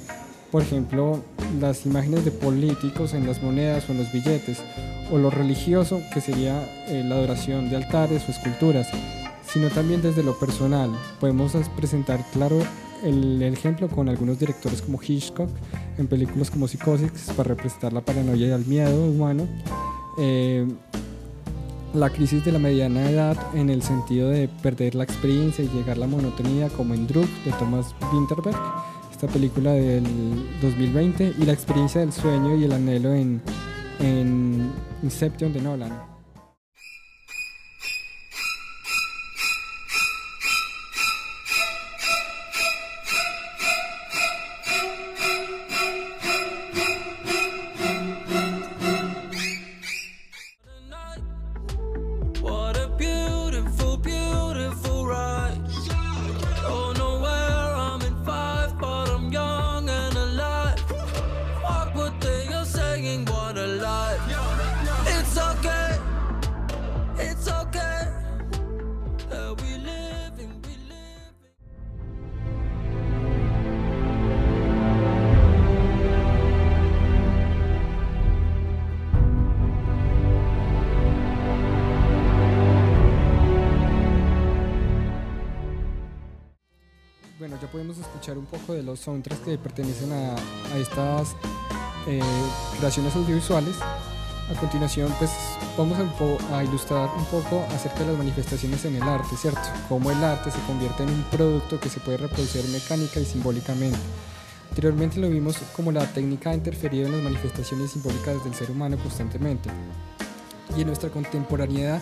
por 0.52 0.64
ejemplo, 0.64 1.20
las 1.62 1.86
imágenes 1.86 2.26
de 2.26 2.32
políticos 2.32 3.14
en 3.14 3.28
las 3.28 3.44
monedas 3.44 3.88
o 3.88 3.92
en 3.92 4.00
los 4.00 4.12
billetes, 4.12 4.64
o 5.12 5.18
lo 5.18 5.30
religioso 5.30 6.02
que 6.14 6.22
sería 6.22 6.64
eh, 6.88 7.04
la 7.04 7.16
adoración 7.16 7.70
de 7.70 7.76
altares 7.76 8.28
o 8.28 8.32
esculturas, 8.32 8.88
sino 9.46 9.70
también 9.70 10.02
desde 10.02 10.24
lo 10.24 10.38
personal. 10.38 10.92
Podemos 11.20 11.54
presentar, 11.76 12.24
claro, 12.32 12.60
el, 13.04 13.42
ejemplo 13.42 13.88
con 13.88 14.10
algunos 14.10 14.40
directores 14.40 14.82
como 14.82 15.00
Hitchcock 15.02 15.50
en 15.98 16.08
películas 16.08 16.52
como 16.52 16.68
Psicosis 16.68 17.12
para 17.36 17.50
representar 17.50 17.94
la 17.94 18.02
paranoia 18.02 18.48
y 18.48 18.52
el 18.52 18.66
miedo 18.66 19.06
humano. 19.06 19.48
Eh, 20.18 20.68
la 21.94 22.10
crisis 22.10 22.46
de 22.46 22.52
la 22.52 22.60
mediana 22.60 23.10
edad 23.10 23.38
en 23.56 23.70
el 23.70 23.82
sentido 23.82 24.30
de 24.30 24.48
perder 24.48 24.94
la 24.94 25.04
experiencia 25.04 25.64
y 25.64 25.70
llegar 25.70 25.98
a 25.98 26.02
la 26.02 26.08
monotonía 26.08 26.70
como 26.70 26.94
en 26.94 27.08
Druk 27.08 27.28
de 27.46 27.52
Thomas 27.54 27.96
Winterberg, 28.14 28.56
esta 29.12 29.28
película 29.28 29.72
del 29.72 30.04
2020, 30.62 31.34
y 31.40 31.46
la 31.46 31.54
experiencia 31.54 32.02
del 32.02 32.14
sueño 32.14 32.56
y 32.56 32.66
el 32.66 32.74
anhelo 32.74 33.14
en, 33.14 33.42
en 34.00 34.72
Inception 35.04 35.54
de 35.54 35.62
Nolan. 35.62 36.09
Podemos 87.80 87.98
escuchar 87.98 88.38
un 88.38 88.46
poco 88.46 88.74
de 88.74 88.84
los 88.84 89.00
soundtracks 89.00 89.42
que 89.42 89.58
pertenecen 89.58 90.12
a, 90.12 90.36
a 90.36 90.78
estas 90.78 91.34
eh, 92.08 92.20
creaciones 92.78 93.16
audiovisuales. 93.16 93.78
A 93.80 94.60
continuación, 94.60 95.14
pues 95.18 95.32
vamos 95.78 95.98
a, 95.98 96.58
a, 96.58 96.64
ilustrar 96.66 97.10
un 97.16 97.24
poco 97.28 97.66
acerca 97.74 98.00
de 98.00 98.08
las 98.08 98.18
manifestaciones 98.18 98.84
en 98.84 98.98
el 98.98 99.04
arte, 99.04 99.34
¿cierto? 99.38 99.62
Cómo 99.88 100.12
el 100.12 100.22
arte 100.22 100.52
se 100.52 100.60
convierte 100.68 101.04
en 101.04 101.10
un 101.10 101.24
producto 101.32 101.80
que 101.80 101.88
se 101.88 102.02
puede 102.02 102.18
reproducir 102.18 102.68
mecánica 102.68 103.22
y 103.22 103.26
simbólicamente. 103.26 103.98
Anteriormente 104.72 105.18
lo 105.22 105.30
vimos 105.30 105.56
como 105.74 105.94
la 105.94 106.06
técnica 106.06 106.50
ha 106.50 106.56
interferido 106.56 107.06
en 107.06 107.14
las 107.14 107.24
manifestaciones 107.24 107.92
simbólicas 107.92 108.44
del 108.44 108.56
ser 108.56 108.72
humano 108.72 108.98
constantemente. 108.98 109.70
Y 110.76 110.82
en 110.82 110.88
nuestra 110.88 111.10
contemporaneidad, 111.10 112.02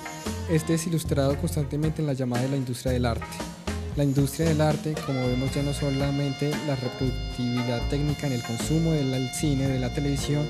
este 0.50 0.74
es 0.74 0.88
ilustrado 0.88 1.38
constantemente 1.38 2.02
en 2.02 2.08
la 2.08 2.14
llamada 2.14 2.42
de 2.42 2.50
la 2.50 2.58
industria 2.58 2.94
del 2.94 3.06
arte. 3.06 3.57
La 3.98 4.04
industria 4.04 4.50
del 4.50 4.62
arte, 4.62 4.94
como 5.08 5.26
vemos 5.26 5.52
ya 5.56 5.64
no 5.64 5.74
solamente 5.74 6.52
la 6.68 6.76
reproductividad 6.76 7.82
técnica 7.90 8.28
en 8.28 8.34
el 8.34 8.44
consumo 8.44 8.92
del 8.92 9.28
cine, 9.34 9.68
de 9.68 9.80
la 9.80 9.92
televisión, 9.92 10.48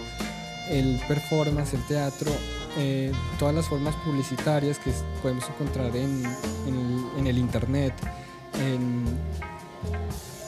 el 0.70 1.00
performance, 1.08 1.74
el 1.74 1.82
teatro, 1.88 2.30
eh, 2.78 3.10
todas 3.40 3.56
las 3.56 3.66
formas 3.66 3.96
publicitarias 4.04 4.80
que 4.80 4.92
podemos 5.22 5.46
encontrar 5.48 5.96
en, 5.96 6.26
el, 7.26 7.38
internet, 7.38 7.94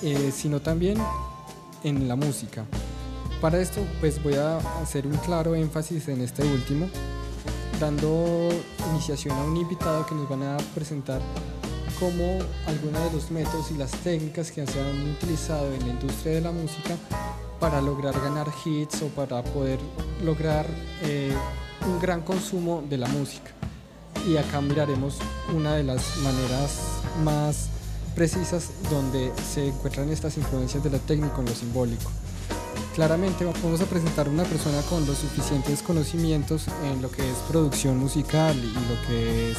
eh, 0.01 0.31
sino 0.35 0.59
también 0.59 0.97
en 1.85 2.05
la 2.09 2.17
música. 2.17 2.65
Para 3.39 3.61
esto 3.61 3.79
pues 4.01 4.21
voy 4.21 4.33
a 4.33 4.57
hacer 4.81 5.07
un 5.07 5.15
claro 5.19 5.55
énfasis 5.55 6.09
en 6.09 6.19
este 6.19 6.43
último, 6.43 6.89
dando 7.79 8.49
iniciación 8.91 9.37
a 9.37 9.43
un 9.45 9.55
invitado 9.55 10.05
que 10.05 10.15
nos 10.15 10.27
van 10.27 10.43
a 10.43 10.57
presentar 10.75 11.21
cómo 11.99 12.39
algunos 12.65 13.03
de 13.03 13.11
los 13.11 13.29
métodos 13.29 13.71
y 13.71 13.77
las 13.77 13.91
técnicas 13.91 14.51
que 14.51 14.65
se 14.65 14.79
han 14.79 15.11
utilizado 15.11 15.71
en 15.73 15.79
la 15.81 15.89
industria 15.89 16.35
de 16.35 16.41
la 16.41 16.51
música 16.51 16.95
para 17.59 17.81
lograr 17.81 18.13
ganar 18.21 18.47
hits 18.63 19.01
o 19.01 19.07
para 19.07 19.43
poder 19.43 19.79
lograr 20.23 20.65
eh, 21.03 21.33
un 21.85 21.99
gran 21.99 22.21
consumo 22.21 22.83
de 22.89 22.97
la 22.97 23.07
música. 23.07 23.51
Y 24.27 24.37
acá 24.37 24.61
miraremos 24.61 25.17
una 25.53 25.75
de 25.75 25.83
las 25.83 26.17
maneras 26.17 26.79
más 27.23 27.69
precisas 28.15 28.71
donde 28.89 29.31
se 29.53 29.67
encuentran 29.67 30.09
estas 30.09 30.37
influencias 30.37 30.83
de 30.83 30.89
lo 30.89 30.99
técnico 30.99 31.41
en 31.41 31.47
lo 31.47 31.55
simbólico. 31.55 32.09
Claramente 32.95 33.45
vamos 33.45 33.81
a 33.81 33.85
presentar 33.85 34.27
una 34.27 34.43
persona 34.43 34.81
con 34.89 35.05
los 35.05 35.17
suficientes 35.17 35.81
conocimientos 35.81 36.65
en 36.83 37.01
lo 37.01 37.11
que 37.11 37.29
es 37.29 37.37
producción 37.49 37.97
musical 37.97 38.57
y 38.57 38.73
lo 38.73 39.07
que 39.07 39.51
es 39.51 39.57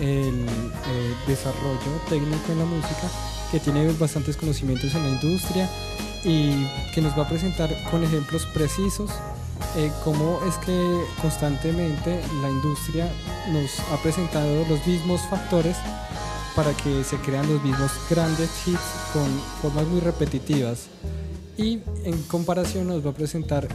el 0.00 0.46
eh, 0.46 1.14
desarrollo 1.26 2.00
técnico 2.08 2.52
en 2.52 2.58
la 2.58 2.64
música, 2.64 3.10
que 3.50 3.60
tiene 3.60 3.90
bastantes 3.92 4.36
conocimientos 4.36 4.94
en 4.94 5.02
la 5.02 5.08
industria 5.10 5.68
y 6.24 6.66
que 6.94 7.00
nos 7.00 7.16
va 7.18 7.22
a 7.22 7.28
presentar 7.28 7.70
con 7.90 8.02
ejemplos 8.04 8.46
precisos 8.46 9.10
eh, 9.76 9.92
cómo 10.04 10.40
es 10.48 10.56
que 10.58 11.04
constantemente 11.20 12.20
la 12.42 12.48
industria 12.48 13.08
nos 13.52 13.78
ha 13.92 14.02
presentado 14.02 14.64
los 14.68 14.86
mismos 14.86 15.20
factores 15.28 15.76
para 16.54 16.72
que 16.74 17.04
se 17.04 17.16
crean 17.18 17.48
los 17.48 17.62
mismos 17.62 17.90
grandes 18.08 18.50
hits 18.66 18.80
con 19.12 19.26
formas 19.62 19.86
muy 19.86 20.00
repetitivas. 20.00 20.86
Y 21.56 21.80
en 22.04 22.22
comparación 22.24 22.88
nos 22.88 23.04
va 23.04 23.10
a 23.10 23.14
presentar 23.14 23.68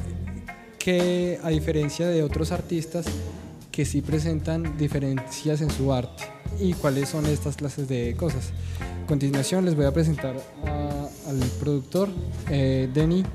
que 0.80 1.40
a 1.44 1.50
diferencia 1.50 2.08
de 2.08 2.24
otros 2.24 2.52
artistas, 2.52 3.06
que 3.74 3.86
sí 3.86 4.02
presentan 4.04 4.78
diferencias 4.78 5.60
en 5.62 5.72
su 5.72 5.92
arte 5.92 6.26
y 6.60 6.74
cuáles 6.74 7.10
son 7.10 7.26
estas 7.26 7.56
clases 7.56 7.88
de 7.90 8.16
cosas. 8.16 8.52
A 9.04 9.08
continuación 9.08 9.66
les 9.66 9.76
voy 9.76 9.86
a 9.86 9.92
presentar 9.92 10.36
al 10.64 11.40
productor, 11.60 12.08
eh, 12.52 12.88
Denny. 12.94 13.26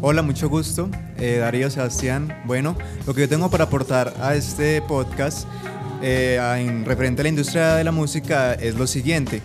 Hola, 0.00 0.22
mucho 0.22 0.48
gusto, 0.48 0.88
eh, 1.18 1.38
Darío 1.38 1.70
Sebastián. 1.70 2.40
Bueno, 2.46 2.76
lo 3.04 3.14
que 3.14 3.22
yo 3.22 3.28
tengo 3.28 3.50
para 3.50 3.64
aportar 3.64 4.14
a 4.20 4.36
este 4.36 4.80
podcast 4.82 5.48
eh, 6.02 6.38
en 6.56 6.84
referente 6.84 7.22
a 7.22 7.24
la 7.24 7.30
industria 7.30 7.74
de 7.74 7.82
la 7.82 7.92
música 7.92 8.54
es 8.54 8.76
lo 8.76 8.86
siguiente. 8.86 9.42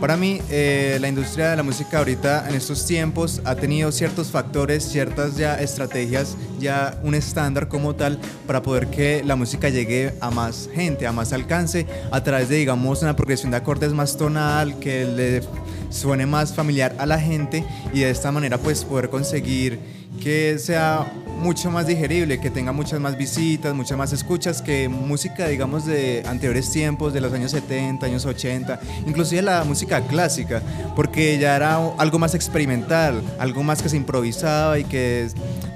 Para 0.00 0.16
mí, 0.16 0.40
eh, 0.48 0.96
la 1.00 1.08
industria 1.08 1.50
de 1.50 1.56
la 1.56 1.64
música 1.64 1.98
ahorita 1.98 2.48
en 2.48 2.54
estos 2.54 2.86
tiempos 2.86 3.42
ha 3.44 3.56
tenido 3.56 3.90
ciertos 3.90 4.28
factores, 4.28 4.84
ciertas 4.84 5.36
ya 5.36 5.60
estrategias, 5.60 6.36
ya 6.60 6.96
un 7.02 7.16
estándar 7.16 7.66
como 7.66 7.96
tal 7.96 8.20
para 8.46 8.62
poder 8.62 8.86
que 8.86 9.24
la 9.24 9.34
música 9.34 9.70
llegue 9.70 10.14
a 10.20 10.30
más 10.30 10.70
gente, 10.72 11.08
a 11.08 11.12
más 11.12 11.32
alcance, 11.32 11.86
a 12.12 12.22
través 12.22 12.48
de, 12.48 12.56
digamos, 12.56 13.02
una 13.02 13.16
progresión 13.16 13.50
de 13.50 13.56
acordes 13.56 13.92
más 13.92 14.16
tonal, 14.16 14.78
que 14.78 15.04
le 15.04 15.42
suene 15.90 16.26
más 16.26 16.54
familiar 16.54 16.94
a 16.98 17.06
la 17.06 17.18
gente 17.18 17.64
y 17.92 18.00
de 18.00 18.10
esta 18.10 18.32
manera 18.32 18.58
pues 18.58 18.84
poder 18.84 19.10
conseguir 19.10 19.78
que 20.22 20.58
sea 20.58 21.06
mucho 21.38 21.70
más 21.70 21.86
digerible, 21.86 22.40
que 22.40 22.50
tenga 22.50 22.72
muchas 22.72 22.98
más 22.98 23.16
visitas, 23.16 23.74
muchas 23.74 23.96
más 23.96 24.12
escuchas 24.12 24.60
que 24.60 24.88
música, 24.88 25.46
digamos, 25.46 25.86
de 25.86 26.24
anteriores 26.26 26.70
tiempos, 26.70 27.12
de 27.12 27.20
los 27.20 27.32
años 27.32 27.52
70, 27.52 28.04
años 28.06 28.26
80, 28.26 28.80
inclusive 29.06 29.42
la 29.42 29.62
música 29.64 30.00
clásica, 30.06 30.60
porque 30.96 31.38
ya 31.38 31.54
era 31.54 31.76
algo 31.98 32.18
más 32.18 32.34
experimental, 32.34 33.22
algo 33.38 33.62
más 33.62 33.82
que 33.82 33.88
se 33.88 33.96
improvisaba 33.96 34.78
y 34.78 34.84
que, 34.84 35.28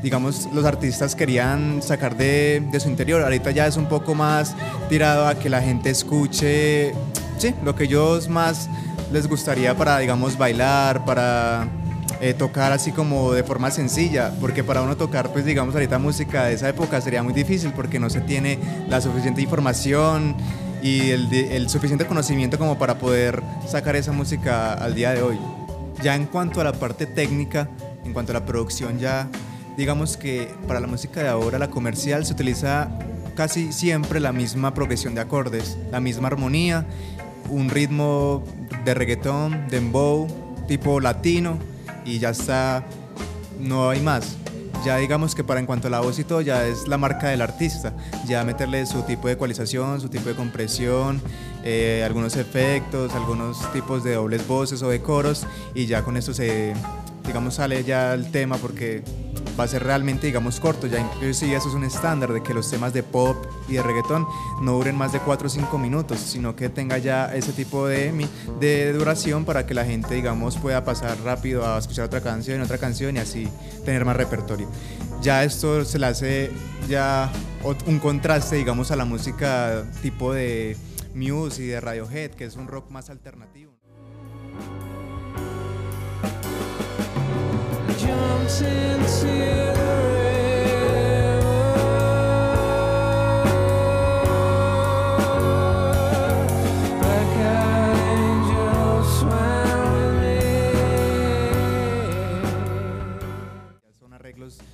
digamos, 0.03 0.48
los 0.53 0.64
artistas 0.64 1.14
querían 1.14 1.81
sacar 1.81 2.16
de, 2.16 2.62
de 2.72 2.81
su 2.81 2.88
interior. 2.88 3.22
Ahorita 3.22 3.53
ya 3.53 3.66
es 3.66 3.77
un 3.77 3.87
poco 3.87 4.14
más 4.14 4.57
tirado 4.88 5.29
a 5.29 5.37
que 5.37 5.48
la 5.48 5.62
gente 5.62 5.90
escuche, 5.90 6.92
sí, 7.38 7.55
lo 7.64 7.77
que 7.77 7.85
ellos 7.85 8.29
más 8.29 8.68
les 9.12 9.29
gustaría 9.29 9.77
para, 9.77 9.98
digamos, 9.98 10.38
bailar, 10.38 11.05
para 11.05 11.68
eh, 12.20 12.35
tocar 12.35 12.72
así 12.72 12.92
como 12.92 13.33
de 13.33 13.44
forma 13.44 13.70
sencilla, 13.70 14.33
porque 14.40 14.64
para 14.64 14.83
uno 14.83 14.96
tocar, 14.96 15.33
pues 15.33 15.44
digamos 15.44 15.75
ahorita 15.75 15.98
música 15.98 16.44
de 16.44 16.55
esa 16.55 16.68
época 16.68 17.01
sería 17.01 17.22
muy 17.22 17.33
difícil 17.33 17.72
porque 17.72 17.98
no 17.98 18.09
se 18.11 18.20
tiene 18.20 18.59
la 18.88 19.01
suficiente 19.01 19.42
información 19.42 20.35
y 20.83 21.11
el, 21.11 21.33
el 21.33 21.68
suficiente 21.68 22.07
conocimiento 22.07 22.59
como 22.59 22.79
para 22.79 22.98
poder 22.98 23.42
sacar 23.66 23.96
esa 23.96 24.12
música 24.12 24.72
al 24.72 24.94
día 24.94 25.12
de 25.12 25.22
hoy. 25.22 25.38
Ya 26.03 26.16
en 26.16 26.27
cuanto 26.27 26.61
a 26.61 26.64
la 26.64 26.72
parte 26.72 27.07
técnica, 27.07 27.68
en 28.05 28.12
cuanto 28.12 28.33
a 28.33 28.35
la 28.35 28.44
producción, 28.44 28.98
ya 28.98 29.29
digamos 29.77 30.16
que 30.16 30.55
para 30.66 30.81
la 30.81 30.87
música 30.87 31.22
de 31.22 31.29
ahora, 31.29 31.59
la 31.59 31.70
comercial, 31.70 32.25
se 32.25 32.33
utiliza 32.33 32.90
casi 33.35 33.72
siempre 33.72 34.20
la 34.20 34.33
misma 34.33 34.75
progresión 34.75 35.14
de 35.14 35.20
acordes, 35.20 35.79
la 35.90 36.01
misma 36.01 36.29
armonía, 36.29 36.87
un 37.53 37.69
ritmo 37.69 38.43
de 38.85 38.95
reggaetón, 38.95 39.69
dembow, 39.69 40.27
tipo 40.67 41.01
latino, 41.01 41.59
y 42.05 42.19
ya 42.19 42.31
está, 42.31 42.85
no 43.61 43.91
hay 43.91 44.01
más. 44.01 44.37
Ya 44.85 44.97
digamos 44.97 45.37
que 45.37 45.45
para 45.45 45.61
en 45.61 45.67
cuanto 45.67 45.87
a 45.87 45.91
la 45.91 46.01
voz 46.01 46.19
y 46.19 46.25
todo, 46.25 46.41
ya 46.41 46.67
es 46.67 46.88
la 46.88 46.99
marca 46.99 47.29
del 47.29 47.41
artista. 47.41 47.95
Ya 48.27 48.43
meterle 48.43 48.85
su 48.87 49.03
tipo 49.03 49.29
de 49.29 49.35
ecualización, 49.35 50.01
su 50.01 50.09
tipo 50.09 50.29
de 50.29 50.35
compresión, 50.35 51.23
eh, 51.62 52.03
algunos 52.05 52.37
efectos, 52.37 53.15
algunos 53.15 53.71
tipos 53.73 54.03
de 54.03 54.15
dobles 54.15 54.45
voces 54.49 54.83
o 54.83 54.88
de 54.88 55.01
coros 55.01 55.47
y 55.75 55.87
ya 55.87 56.03
con 56.03 56.17
eso 56.17 56.35
se, 56.35 56.75
digamos, 57.25 57.55
sale 57.55 57.85
ya 57.85 58.12
el 58.15 58.33
tema 58.33 58.57
porque 58.57 59.05
va 59.59 59.65
a 59.65 59.69
ser 59.69 59.85
realmente, 59.85 60.27
digamos, 60.27 60.61
corto. 60.61 60.87
Ya 60.87 61.01
incluso 61.01 61.45
eso 61.47 61.69
es 61.69 61.75
un 61.75 61.85
estándar 61.85 62.33
de 62.33 62.43
que 62.43 62.55
los 62.55 62.71
temas 62.71 62.93
de 62.93 63.03
pop 63.03 63.37
y 63.69 63.75
de 63.75 63.83
reggaetón 63.83 64.27
no 64.61 64.73
duren 64.73 64.97
más 64.97 65.12
de 65.12 65.21
4 65.21 65.47
o 65.47 65.51
5 65.51 65.79
minutos, 65.79 66.19
sino 66.21 66.57
que 66.57 66.69
tenga 66.69 66.99
ya 66.99 67.35
ese 67.35 67.53
tipo 67.53 67.87
de, 67.87 68.27
de 68.61 68.93
duración 68.93 69.45
para 69.45 69.67
que 69.67 69.75
la 69.75 69.85
gente, 69.85 70.15
digamos, 70.15 70.57
pueda 70.57 70.85
pasar 70.85 71.19
rápido 71.23 71.67
a 71.67 71.79
escuchar 71.79 72.07
otra 72.07 72.21
canción, 72.21 72.61
otra 72.61 72.79
canción 72.79 73.17
y 73.17 73.21
así 73.21 73.49
tener 73.85 74.05
más 74.05 74.17
repertorio. 74.17 74.69
Ya 75.23 75.45
esto 75.45 75.85
se 75.85 75.99
le 75.99 76.07
hace 76.07 76.51
ya 76.88 77.31
un 77.87 77.99
contraste, 77.99 78.57
digamos, 78.57 78.91
a 78.91 78.97
la 78.97 79.05
música 79.05 79.85
tipo 80.03 80.33
de 80.33 80.77
Muse 81.15 81.62
y 81.62 81.67
de 81.67 81.81
Radiohead, 81.81 82.33
que 82.33 82.45
es 82.45 82.57
un 82.57 82.67
rock 82.67 82.91
más 82.91 83.11
alternativo. 83.11 83.73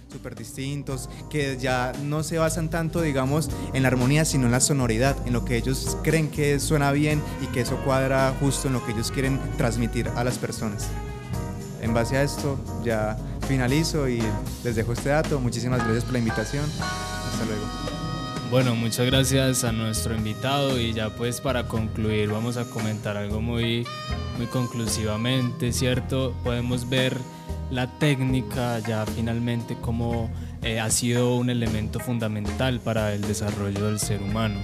Súper 0.09 0.35
distintos 0.35 1.09
que 1.31 1.57
ya 1.59 1.93
no 2.05 2.23
se 2.23 2.39
basan 2.39 2.71
tanto, 2.71 3.01
digamos, 3.01 3.51
en 3.73 3.83
la 3.83 3.89
armonía, 3.89 4.25
sino 4.25 4.47
en 4.47 4.53
la 4.53 4.61
sonoridad, 4.61 5.17
en 5.27 5.33
lo 5.33 5.45
que 5.45 5.57
ellos 5.57 5.97
creen 6.03 6.29
que 6.31 6.59
suena 6.61 6.93
bien 6.93 7.23
y 7.43 7.47
que 7.47 7.61
eso 7.61 7.77
cuadra 7.85 8.35
justo 8.41 8.69
en 8.69 8.75
lo 8.75 8.85
que 8.85 8.93
ellos 8.93 9.11
quieren 9.11 9.39
transmitir 9.57 10.09
a 10.17 10.25
las 10.25 10.39
personas. 10.39 10.89
En 11.83 11.95
base 11.95 12.17
a 12.17 12.23
esto 12.23 12.59
ya 12.85 13.17
finalizo 13.49 14.09
y 14.09 14.23
les 14.63 14.77
dejo 14.77 14.93
este 14.93 15.09
dato. 15.09 15.41
Muchísimas 15.41 15.83
gracias 15.83 16.05
por 16.05 16.13
la 16.13 16.19
invitación. 16.21 16.65
Hasta 16.65 17.45
luego. 17.47 17.65
Bueno, 18.51 18.75
muchas 18.75 19.07
gracias 19.07 19.65
a 19.65 19.73
nuestro 19.73 20.15
invitado 20.15 20.79
y 20.79 20.93
ya 20.93 21.11
pues 21.11 21.41
para 21.41 21.67
concluir 21.67 22.31
vamos 22.31 22.57
a 22.57 22.65
comentar 22.65 23.17
algo 23.17 23.41
muy, 23.43 23.87
muy 24.37 24.47
conclusivamente, 24.47 25.73
¿cierto? 25.73 26.35
Podemos 26.45 26.89
ver 26.89 27.17
la 27.71 27.87
técnica 27.99 28.79
ya 28.79 29.05
finalmente 29.05 29.77
como 29.81 30.31
eh, 30.63 30.81
ha 30.81 30.91
sido 30.91 31.37
un 31.37 31.51
elemento 31.51 32.01
fundamental 32.01 32.81
para 32.81 33.13
el 33.13 33.21
desarrollo 33.23 33.87
del 33.87 33.99
ser 33.99 34.23
humano. 34.23 34.61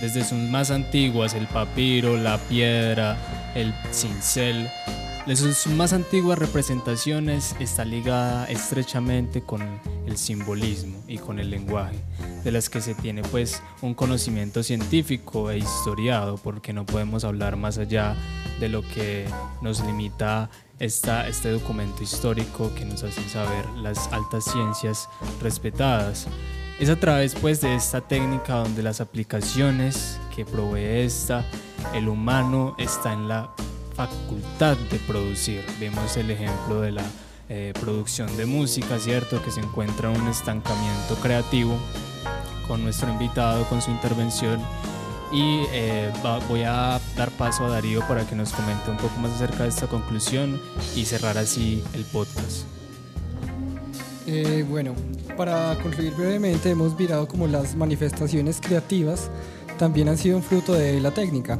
Desde 0.00 0.24
sus 0.24 0.38
más 0.38 0.70
antiguas, 0.70 1.34
el 1.34 1.46
papiro, 1.46 2.16
la 2.16 2.38
piedra, 2.38 3.16
el 3.54 3.74
cincel, 3.92 4.68
desde 5.26 5.52
sus 5.54 5.72
más 5.72 5.92
antiguas 5.92 6.38
representaciones 6.38 7.56
está 7.58 7.84
ligada 7.84 8.46
estrechamente 8.46 9.42
con 9.42 9.60
el 10.06 10.16
simbolismo 10.16 11.02
y 11.08 11.18
con 11.18 11.40
el 11.40 11.50
lenguaje, 11.50 11.96
de 12.44 12.52
las 12.52 12.70
que 12.70 12.80
se 12.80 12.94
tiene 12.94 13.22
pues 13.22 13.60
un 13.82 13.94
conocimiento 13.94 14.62
científico 14.62 15.50
e 15.50 15.58
historiado, 15.58 16.36
porque 16.36 16.72
no 16.72 16.86
podemos 16.86 17.24
hablar 17.24 17.56
más 17.56 17.76
allá 17.76 18.14
de 18.60 18.68
lo 18.68 18.82
que 18.82 19.26
nos 19.62 19.84
limita 19.84 20.48
esta, 20.78 21.26
este 21.26 21.50
documento 21.50 22.04
histórico 22.04 22.72
que 22.76 22.84
nos 22.84 23.02
hace 23.02 23.28
saber 23.28 23.68
las 23.70 24.06
altas 24.12 24.44
ciencias 24.44 25.08
respetadas. 25.42 26.28
Es 26.78 26.88
a 26.88 27.00
través 27.00 27.34
pues 27.34 27.60
de 27.60 27.74
esta 27.74 28.00
técnica 28.00 28.56
donde 28.56 28.82
las 28.82 29.00
aplicaciones 29.00 30.20
que 30.34 30.44
provee 30.44 31.00
esta, 31.04 31.44
el 31.94 32.08
humano 32.08 32.76
está 32.78 33.12
en 33.12 33.28
la 33.28 33.50
facultad 33.96 34.76
de 34.90 34.98
producir. 35.00 35.64
Vemos 35.80 36.16
el 36.16 36.30
ejemplo 36.30 36.80
de 36.82 36.92
la 36.92 37.04
eh, 37.48 37.72
producción 37.80 38.36
de 38.36 38.44
música, 38.44 38.98
¿cierto? 38.98 39.42
Que 39.42 39.50
se 39.50 39.60
encuentra 39.60 40.10
un 40.10 40.28
estancamiento 40.28 41.14
creativo 41.22 41.76
con 42.68 42.82
nuestro 42.84 43.10
invitado, 43.10 43.64
con 43.68 43.80
su 43.80 43.90
intervención. 43.90 44.60
Y 45.32 45.64
eh, 45.72 46.12
voy 46.48 46.62
a 46.62 47.00
dar 47.16 47.30
paso 47.32 47.64
a 47.64 47.70
Darío 47.70 48.06
para 48.06 48.26
que 48.26 48.36
nos 48.36 48.52
comente 48.52 48.90
un 48.90 48.96
poco 48.96 49.18
más 49.18 49.32
acerca 49.32 49.64
de 49.64 49.70
esta 49.70 49.86
conclusión 49.86 50.60
y 50.94 51.04
cerrar 51.04 51.38
así 51.38 51.82
el 51.94 52.04
podcast. 52.04 52.64
Eh, 54.26 54.64
bueno, 54.68 54.94
para 55.36 55.76
concluir 55.82 56.12
brevemente, 56.14 56.70
hemos 56.70 56.98
mirado 56.98 57.26
como 57.26 57.46
las 57.46 57.74
manifestaciones 57.74 58.60
creativas 58.60 59.30
también 59.78 60.08
han 60.08 60.18
sido 60.18 60.36
un 60.36 60.42
fruto 60.42 60.72
de 60.72 61.00
la 61.00 61.10
técnica. 61.10 61.58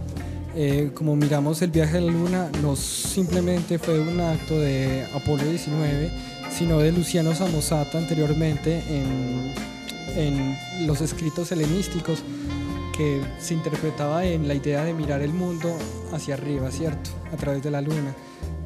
Eh, 0.58 0.90
como 0.94 1.14
miramos 1.16 1.60
el 1.60 1.70
viaje 1.70 1.98
a 1.98 2.00
la 2.00 2.10
luna, 2.10 2.50
no 2.62 2.76
simplemente 2.76 3.78
fue 3.78 4.00
un 4.00 4.18
acto 4.20 4.58
de 4.58 5.06
Apolo 5.14 5.44
19, 5.44 6.10
sino 6.50 6.78
de 6.78 6.92
Luciano 6.92 7.34
Samosata 7.34 7.98
anteriormente 7.98 8.82
en, 8.88 9.52
en 10.16 10.86
los 10.86 11.02
escritos 11.02 11.52
helenísticos 11.52 12.22
que 12.96 13.20
se 13.38 13.52
interpretaba 13.52 14.24
en 14.24 14.48
la 14.48 14.54
idea 14.54 14.82
de 14.82 14.94
mirar 14.94 15.20
el 15.20 15.34
mundo 15.34 15.76
hacia 16.14 16.34
arriba, 16.34 16.70
¿cierto? 16.70 17.10
A 17.34 17.36
través 17.36 17.62
de 17.62 17.70
la 17.70 17.82
luna. 17.82 18.14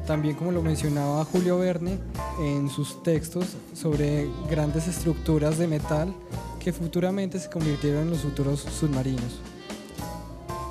También 0.07 0.35
como 0.35 0.53
lo 0.53 0.61
mencionaba 0.61 1.25
Julio 1.25 1.57
Verne 1.57 1.99
en 2.39 2.69
sus 2.69 3.03
textos 3.03 3.47
sobre 3.73 4.29
grandes 4.49 4.87
estructuras 4.87 5.57
de 5.57 5.67
metal 5.67 6.13
que 6.61 6.71
futuramente 6.71 7.37
se 7.37 7.49
convirtieron 7.49 8.03
en 8.03 8.11
los 8.11 8.21
futuros 8.21 8.61
submarinos. 8.61 9.50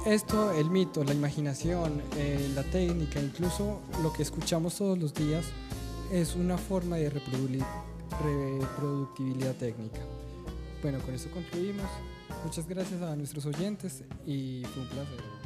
Esto, 0.06 0.52
el 0.52 0.70
mito, 0.70 1.04
la 1.04 1.12
imaginación, 1.12 2.00
eh, 2.16 2.50
la 2.54 2.62
técnica, 2.62 3.20
incluso 3.20 3.80
lo 4.02 4.14
que 4.14 4.22
escuchamos 4.22 4.76
todos 4.76 4.98
los 4.98 5.12
días, 5.12 5.44
es 6.10 6.36
una 6.36 6.56
forma 6.56 6.96
de 6.96 7.10
reproductibilidad 7.10 9.54
técnica. 9.56 10.00
Bueno, 10.82 11.00
con 11.00 11.14
eso 11.14 11.30
concluimos. 11.30 11.84
Muchas 12.44 12.66
gracias 12.66 13.02
a 13.02 13.14
nuestros 13.14 13.44
oyentes 13.44 14.02
y 14.26 14.62
fue 14.72 14.82
un 14.82 14.88
placer. 14.88 15.39